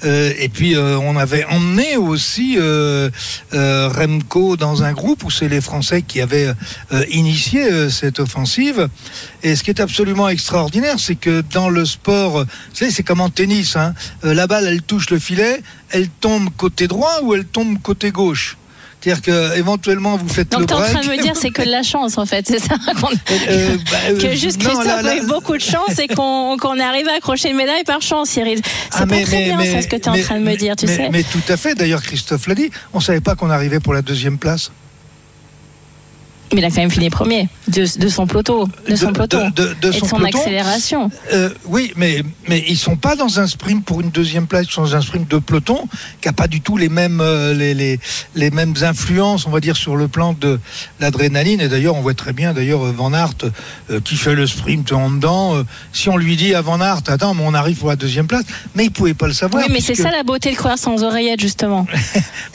euh, 0.05 0.33
et 0.39 0.49
puis 0.49 0.77
euh, 0.77 0.97
on 0.99 1.17
avait 1.17 1.45
emmené 1.47 1.97
aussi 1.97 2.57
euh, 2.59 3.11
euh, 3.53 3.89
Remco 3.89 4.57
dans 4.57 4.83
un 4.85 4.93
groupe 4.93 5.25
où 5.25 5.31
c'est 5.31 5.49
les 5.49 5.61
Français 5.61 6.03
qui 6.03 6.21
avaient 6.21 6.53
euh, 6.93 7.05
initié 7.11 7.65
euh, 7.65 7.91
cette 7.91 8.21
offensive. 8.21 8.89
Et 9.43 9.57
ce 9.57 9.65
qui 9.65 9.71
est 9.71 9.81
absolument 9.81 10.29
extraordinaire, 10.29 10.97
c'est 10.99 11.17
que 11.17 11.43
dans 11.53 11.69
le 11.69 11.85
sport, 11.85 12.41
euh, 12.41 12.45
c'est 12.73 13.03
comme 13.03 13.21
en 13.21 13.31
tennis. 13.31 13.75
Hein, 13.77 13.95
euh, 14.25 14.35
la 14.35 14.47
balle, 14.47 14.67
elle 14.67 14.83
touche 14.83 15.11
le 15.11 15.19
filet, 15.19 15.63
elle 15.91 16.09
tombe 16.09 16.49
côté 16.57 16.87
droit 16.87 17.21
ou 17.23 17.35
elle 17.35 17.45
tombe 17.45 17.81
côté 17.83 18.11
gauche? 18.13 18.57
C'est-à-dire 19.01 19.23
que 19.23 19.57
éventuellement 19.57 20.17
vous 20.17 20.29
faites 20.29 20.51
Donc 20.51 20.63
le 20.63 20.67
t'es 20.67 20.75
en 20.75 20.79
break. 20.79 20.93
train 20.93 21.03
de 21.03 21.09
me 21.17 21.23
dire 21.23 21.35
c'est 21.37 21.51
que 21.51 21.63
de 21.63 21.71
la 21.71 21.83
chance 21.85 22.19
en 22.19 22.27
fait, 22.27 22.47
c'est 22.49 22.59
ça 22.59 22.75
qu'on- 23.01 23.09
Euh, 23.49 23.77
bah, 23.91 23.97
euh, 24.11 24.21
que 24.21 24.35
juste 24.35 24.61
non, 24.63 24.71
Christophe 24.71 24.87
là, 24.87 25.03
là, 25.03 25.11
a 25.13 25.17
eu 25.17 25.27
beaucoup 25.27 25.57
de 25.57 25.63
chance 25.63 25.99
et 26.01 26.09
qu'on 26.09 26.57
est 26.77 26.83
arrivé 26.83 27.09
à 27.11 27.15
accrocher 27.17 27.51
une 27.51 27.57
médaille 27.57 27.85
par 27.85 28.03
chance, 28.03 28.31
Cyril. 28.31 28.61
C'est 28.65 29.03
Ah, 29.03 29.07
pas 29.07 29.21
très 29.23 29.45
bien 29.45 29.65
ça 29.65 29.83
ce 29.83 29.87
que 29.87 29.97
tu 29.97 30.03
es 30.03 30.09
en 30.09 30.13
mais- 30.15 30.23
train 30.23 30.41
de 30.41 30.45
me 30.45 30.57
dire, 30.57 30.75
tu 30.75 30.87
mais- 30.87 30.97
sais. 30.97 31.09
Mais 31.13 31.23
tout 31.23 31.43
à 31.49 31.57
fait. 31.57 31.75
D'ailleurs, 31.77 32.03
Christophe 32.03 32.47
l'a 32.49 32.55
dit. 32.57 32.71
On 32.93 32.99
savait 33.01 33.21
pas 33.21 33.37
qu'on 33.37 33.51
arrivait 33.51 33.79
pour 33.81 33.95
la 33.95 34.03
deuxième 34.03 34.37
place. 34.39 34.73
Mais 36.53 36.61
il 36.61 36.65
a 36.65 36.69
quand 36.71 36.77
même 36.79 36.91
fini 36.91 37.11
premier 37.11 37.49
de, 37.69 37.85
de 37.99 38.09
son 38.09 38.27
peloton, 38.27 38.69
de 38.89 38.97
son 38.97 39.13
peloton 39.13 39.51
de- 39.55 39.75
et 39.89 39.93
son 39.99 40.07
peloton. 40.17 40.39
accélération. 40.39 41.11
Euh, 41.33 41.51
oui, 41.67 41.93
mais 41.97 42.23
mais 42.49 42.65
ils 42.69 42.79
sont 42.79 42.97
pas 42.97 43.17
dans 43.17 43.39
un 43.41 43.47
sprint 43.47 43.85
pour 43.85 44.01
une 44.01 44.11
deuxième 44.11 44.47
place. 44.47 44.67
Ils 44.69 44.73
sont 44.73 44.83
dans 44.83 44.97
un 44.97 45.03
sprint 45.03 45.29
de 45.31 45.39
peloton 45.39 45.87
qui 46.23 46.29
a 46.29 46.33
pas 46.33 46.47
du 46.49 46.61
tout 46.63 46.77
les 46.79 46.89
mêmes 46.89 47.21
euh, 47.21 47.53
les, 47.53 47.75
les 47.75 48.01
les 48.35 48.51
mêmes 48.51 48.75
influences, 48.81 49.47
on 49.47 49.51
va 49.51 49.61
dire, 49.61 49.77
sur 49.77 49.95
le 49.97 50.09
plan 50.09 50.33
de 50.33 50.59
l'adrénaline. 51.01 51.61
Et 51.61 51.69
d'ailleurs, 51.69 51.97
on 51.97 52.01
voit 52.01 52.15
très 52.15 52.33
bien 52.33 52.55
d'ailleurs 52.55 52.81
Van 52.93 53.13
Aert 53.13 53.35
euh, 53.91 54.01
qui 54.01 54.17
fait 54.17 54.35
le 54.35 54.47
sprint 54.47 54.93
en 54.93 55.11
dedans. 55.11 55.57
euh, 55.57 55.65
si 55.93 56.09
on 56.09 56.17
lui 56.17 56.37
dit 56.37 56.55
à 56.55 56.61
Van 56.63 56.81
Aert, 56.81 57.01
attends, 57.09 57.35
mais 57.35 57.43
on 57.45 57.55
arrive 57.55 57.77
pour 57.77 57.89
la 57.91 57.97
deuxième 57.97 58.27
place, 58.27 58.45
mais 58.75 58.85
il 58.85 58.91
pouvait 58.91 59.15
pas 59.15 59.27
le 59.27 59.33
savoir. 59.35 59.63
Oui, 59.67 59.71
mais 59.73 59.81
c'est 59.81 59.95
ça 59.95 60.11
la 60.11 60.23
beauté 60.23 60.53
de 60.53 60.57
courir 60.57 60.79
sans 60.79 61.03
oreillettes 61.05 61.41
justement. 61.41 61.87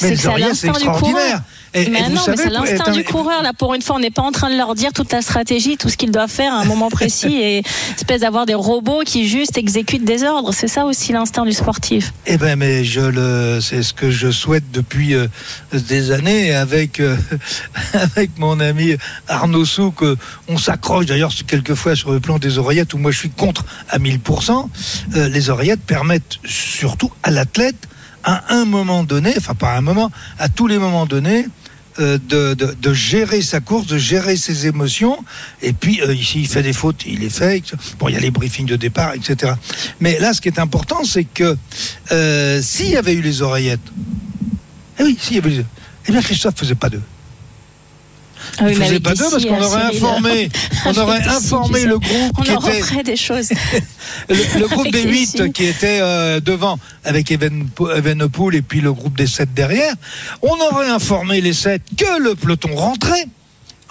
Mais 0.01 0.09
c'est 0.09 0.13
que 0.15 0.21
c'est 0.21 0.27
à 0.29 0.37
l'instinct 0.37 0.71
du 0.73 0.85
coureur. 0.85 1.41
Et- 1.75 1.89
mais 1.89 2.07
non, 2.09 2.21
mais 2.27 2.37
c'est 2.37 2.49
l'instinct 2.49 2.91
du 2.91 3.03
coureur. 3.03 3.41
Là, 3.41 3.51
pour 3.57 3.73
une 3.73 3.81
fois, 3.81 3.95
on 3.95 3.99
n'est 3.99 4.11
pas 4.11 4.21
en 4.21 4.31
train 4.31 4.49
de 4.51 4.55
leur 4.55 4.75
dire 4.75 4.91
toute 4.93 5.11
la 5.11 5.21
stratégie, 5.21 5.75
tout 5.77 5.89
ce 5.89 5.97
qu'ils 5.97 6.11
doivent 6.11 6.29
faire 6.29 6.53
à 6.53 6.57
un 6.61 6.65
moment 6.65 6.89
précis 6.89 7.33
et 7.41 7.63
espèce 7.95 8.21
d'avoir 8.21 8.45
des 8.45 8.53
robots 8.53 9.01
qui 9.05 9.27
juste 9.27 9.57
exécutent 9.57 10.05
des 10.05 10.23
ordres. 10.23 10.53
C'est 10.53 10.67
ça 10.67 10.85
aussi 10.85 11.13
l'instinct 11.13 11.45
du 11.45 11.51
sportif. 11.53 12.13
Eh 12.27 12.37
ben, 12.37 12.55
mais 12.57 12.83
je 12.83 13.01
le, 13.01 13.59
c'est 13.61 13.81
ce 13.81 13.93
que 13.93 14.11
je 14.11 14.29
souhaite 14.31 14.65
depuis 14.71 15.15
euh, 15.15 15.27
des 15.71 16.11
années 16.11 16.53
avec 16.53 16.99
euh, 16.99 17.17
avec 17.93 18.37
mon 18.37 18.59
ami 18.59 18.95
Arnaud 19.27 19.65
Souk. 19.65 20.03
euh, 20.03 20.15
on 20.47 20.57
s'accroche 20.57 21.05
d'ailleurs 21.07 21.31
quelquefois 21.47 21.95
sur 21.95 22.11
le 22.11 22.19
plan 22.19 22.37
des 22.39 22.57
oreillettes 22.57 22.93
où 22.93 22.97
moi 22.97 23.11
je 23.11 23.17
suis 23.17 23.29
contre 23.29 23.65
à 23.89 23.97
1000%. 23.97 24.67
Euh, 25.15 25.29
les 25.29 25.49
oreillettes 25.49 25.81
permettent 25.81 26.37
surtout 26.45 27.11
à 27.23 27.31
l'athlète 27.31 27.75
à 28.23 28.53
un 28.53 28.63
moment 28.65 29.03
donné, 29.03 29.33
enfin 29.37 29.53
pas 29.53 29.71
à 29.71 29.77
un 29.77 29.81
moment, 29.81 30.09
à 30.39 30.47
tous 30.49 30.67
les 30.67 30.77
moments 30.77 31.05
donnés. 31.05 31.45
Euh, 31.99 32.17
de, 32.17 32.93
gérer 32.93 33.41
sa 33.41 33.59
course, 33.59 33.87
de 33.87 33.97
gérer 33.97 34.35
ses 34.35 34.67
émotions. 34.67 35.23
Et 35.61 35.73
puis, 35.73 36.01
euh, 36.01 36.13
ici, 36.13 36.45
fait 36.45 36.63
des 36.63 36.73
fautes, 36.73 37.03
il 37.05 37.19
les 37.19 37.29
fait. 37.29 37.63
Bon, 37.99 38.07
il 38.07 38.13
y 38.13 38.17
a 38.17 38.19
les 38.19 38.31
briefings 38.31 38.65
de 38.65 38.75
départ, 38.75 39.13
etc. 39.13 39.53
Mais 39.99 40.17
là, 40.19 40.33
ce 40.33 40.41
qui 40.41 40.47
est 40.47 40.59
important, 40.59 41.03
c'est 41.03 41.25
que 41.25 41.55
euh, 42.11 42.61
s'il 42.61 42.89
y 42.89 42.97
avait 42.97 43.13
eu 43.13 43.21
les 43.21 43.41
oreillettes, 43.41 43.91
eh 44.99 45.03
oui, 45.03 45.17
s'il 45.19 45.35
y 45.35 45.39
avait 45.39 45.49
les... 45.49 45.65
Eh 46.07 46.11
bien, 46.11 46.21
Christophe 46.21 46.55
faisait 46.57 46.75
pas 46.75 46.89
deux. 46.89 47.01
Ah 48.59 48.65
oui, 48.67 48.75
faisait 48.75 48.99
pas 48.99 49.15
deux 49.15 49.29
parce 49.31 49.45
qu'on 49.45 49.55
euh, 49.61 49.65
aurait 49.65 49.81
Cyril. 49.91 49.97
informé, 50.03 50.49
on 50.85 50.97
aurait 50.97 51.23
informé 51.27 51.85
le 51.85 51.97
groupe 51.99 52.31
On 52.37 52.41
qui 52.41 52.51
était 52.69 53.03
des 53.03 53.15
choses. 53.15 53.49
le, 54.29 54.59
le 54.59 54.67
groupe 54.67 54.85
des 54.91 55.03
des 55.03 55.09
8 55.09 55.25
si. 55.25 55.51
qui 55.51 55.65
était 55.65 55.99
euh, 56.01 56.39
devant 56.39 56.77
avec 57.03 57.31
Even- 57.31 57.67
Evenepoel 57.95 58.55
et 58.55 58.61
puis 58.61 58.81
le 58.81 58.93
groupe 58.93 59.17
des 59.17 59.27
7 59.27 59.53
derrière. 59.53 59.93
On 60.41 60.55
aurait 60.71 60.89
informé 60.89 61.41
les 61.41 61.53
7 61.53 61.81
que 61.97 62.21
le 62.21 62.35
peloton 62.35 62.75
rentrait. 62.75 63.27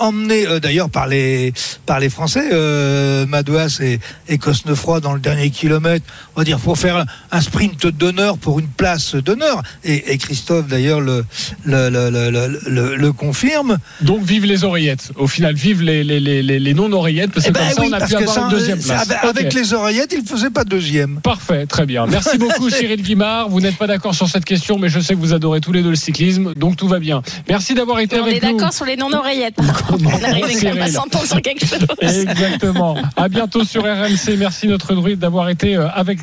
Emmené 0.03 0.47
euh, 0.47 0.59
d'ailleurs 0.61 0.91
par 0.91 1.07
les 1.07 1.53
par 1.87 2.01
les 2.01 2.11
Français, 2.11 2.49
euh, 2.53 3.25
Madouas 3.27 3.79
et, 3.81 4.01
et 4.29 4.37
Cosnefroy 4.39 5.01
dans 5.01 5.13
le 5.15 5.21
dernier 5.21 5.51
kilomètre, 5.51 6.05
on 6.35 6.41
va 6.41 6.45
dire 6.45 6.59
pour 6.59 6.77
faire 6.77 7.05
un 7.31 7.41
sprint 7.41 7.87
d'honneur 7.87 8.37
pour 8.39 8.59
une 8.59 8.67
place 8.67 9.15
d'honneur. 9.15 9.63
Et, 9.85 10.13
et 10.13 10.19
Christophe 10.19 10.67
d'ailleurs 10.67 11.01
le 11.01 11.25
le, 11.65 11.89
le, 11.89 12.11
le, 12.11 12.31
le- 12.31 12.61
le- 12.67 12.97
le 12.97 13.13
confirme. 13.13 13.79
Donc 14.01 14.23
vive 14.25 14.45
les 14.45 14.65
oreillettes. 14.65 15.11
Au 15.17 15.27
final, 15.27 15.55
vive 15.55 15.83
les, 15.83 16.03
les, 16.05 16.19
les, 16.21 16.43
les- 16.43 16.59
les 16.59 16.75
non-oreillettes, 16.75 17.31
parce 17.33 17.47
que 17.47 17.51
Eh 17.51 17.53
ben 17.53 17.61
comme 17.61 17.75
ça, 17.77 17.83
oui, 17.83 17.89
on 17.91 17.93
a 17.93 18.07
pu 18.07 18.15
avoir 18.17 18.35
ça, 18.35 18.41
une 18.43 18.49
deuxième 18.51 18.79
euh, 18.81 18.83
place. 18.83 19.11
avec, 19.23 19.55
les 19.55 19.73
oreillettes, 19.73 20.13
il 20.19 20.27
faisait 20.27 20.51
pas 20.51 20.65
deuxième. 20.65 21.21
Parfait, 21.21 21.67
très 21.67 21.87
bien. 21.87 22.07
Merci 22.07 22.39
beaucoup 22.39 22.69
Cyril 22.79 23.03
Guimard. 23.03 23.49
Vous 23.49 23.61
n'êtes 23.61 23.77
pas 23.77 23.87
d'accord 23.87 24.15
sur 24.15 24.29
cette 24.29 24.45
question, 24.45 24.79
mais 24.79 24.89
je 24.89 24.99
sais 25.01 25.15
que 25.15 25.21
vous 25.21 25.33
adorez 25.33 25.61
tous 25.61 25.73
les 25.73 25.83
deux 25.83 25.91
le 25.91 25.97
cyclisme, 25.97 26.55
donc 26.55 26.77
tout 26.77 26.89
va 26.89 26.99
bien. 26.99 27.23
Merci 27.49 27.75
d'avoir 27.75 28.01
été 28.01 28.17
On 28.21 28.27
est 28.27 28.31
avec 28.31 28.43
nous. 28.43 28.53
d'accord 28.53 28.73
sur 28.73 28.85
les 28.85 28.97
non-oreillettes. 28.97 29.55
Par 29.57 29.67
contre, 29.85 29.92
on 29.93 30.25
arrive 30.25 30.61
quand 30.61 30.75
même 30.75 30.83
à 30.83 30.89
s'entendre 30.89 31.27
sur 31.27 31.41
quelque 31.43 31.67
chose. 31.67 31.87
Exactement. 32.01 32.97
À 33.17 33.29
bientôt 33.29 33.65
sur 33.65 33.83
RMC. 33.83 34.37
Merci 34.39 34.69
notre 34.69 34.95
druide 34.95 35.19
d'avoir 35.19 35.49
été 35.49 35.77
euh, 35.77 35.89
avec 35.89 36.19
nous. 36.19 36.21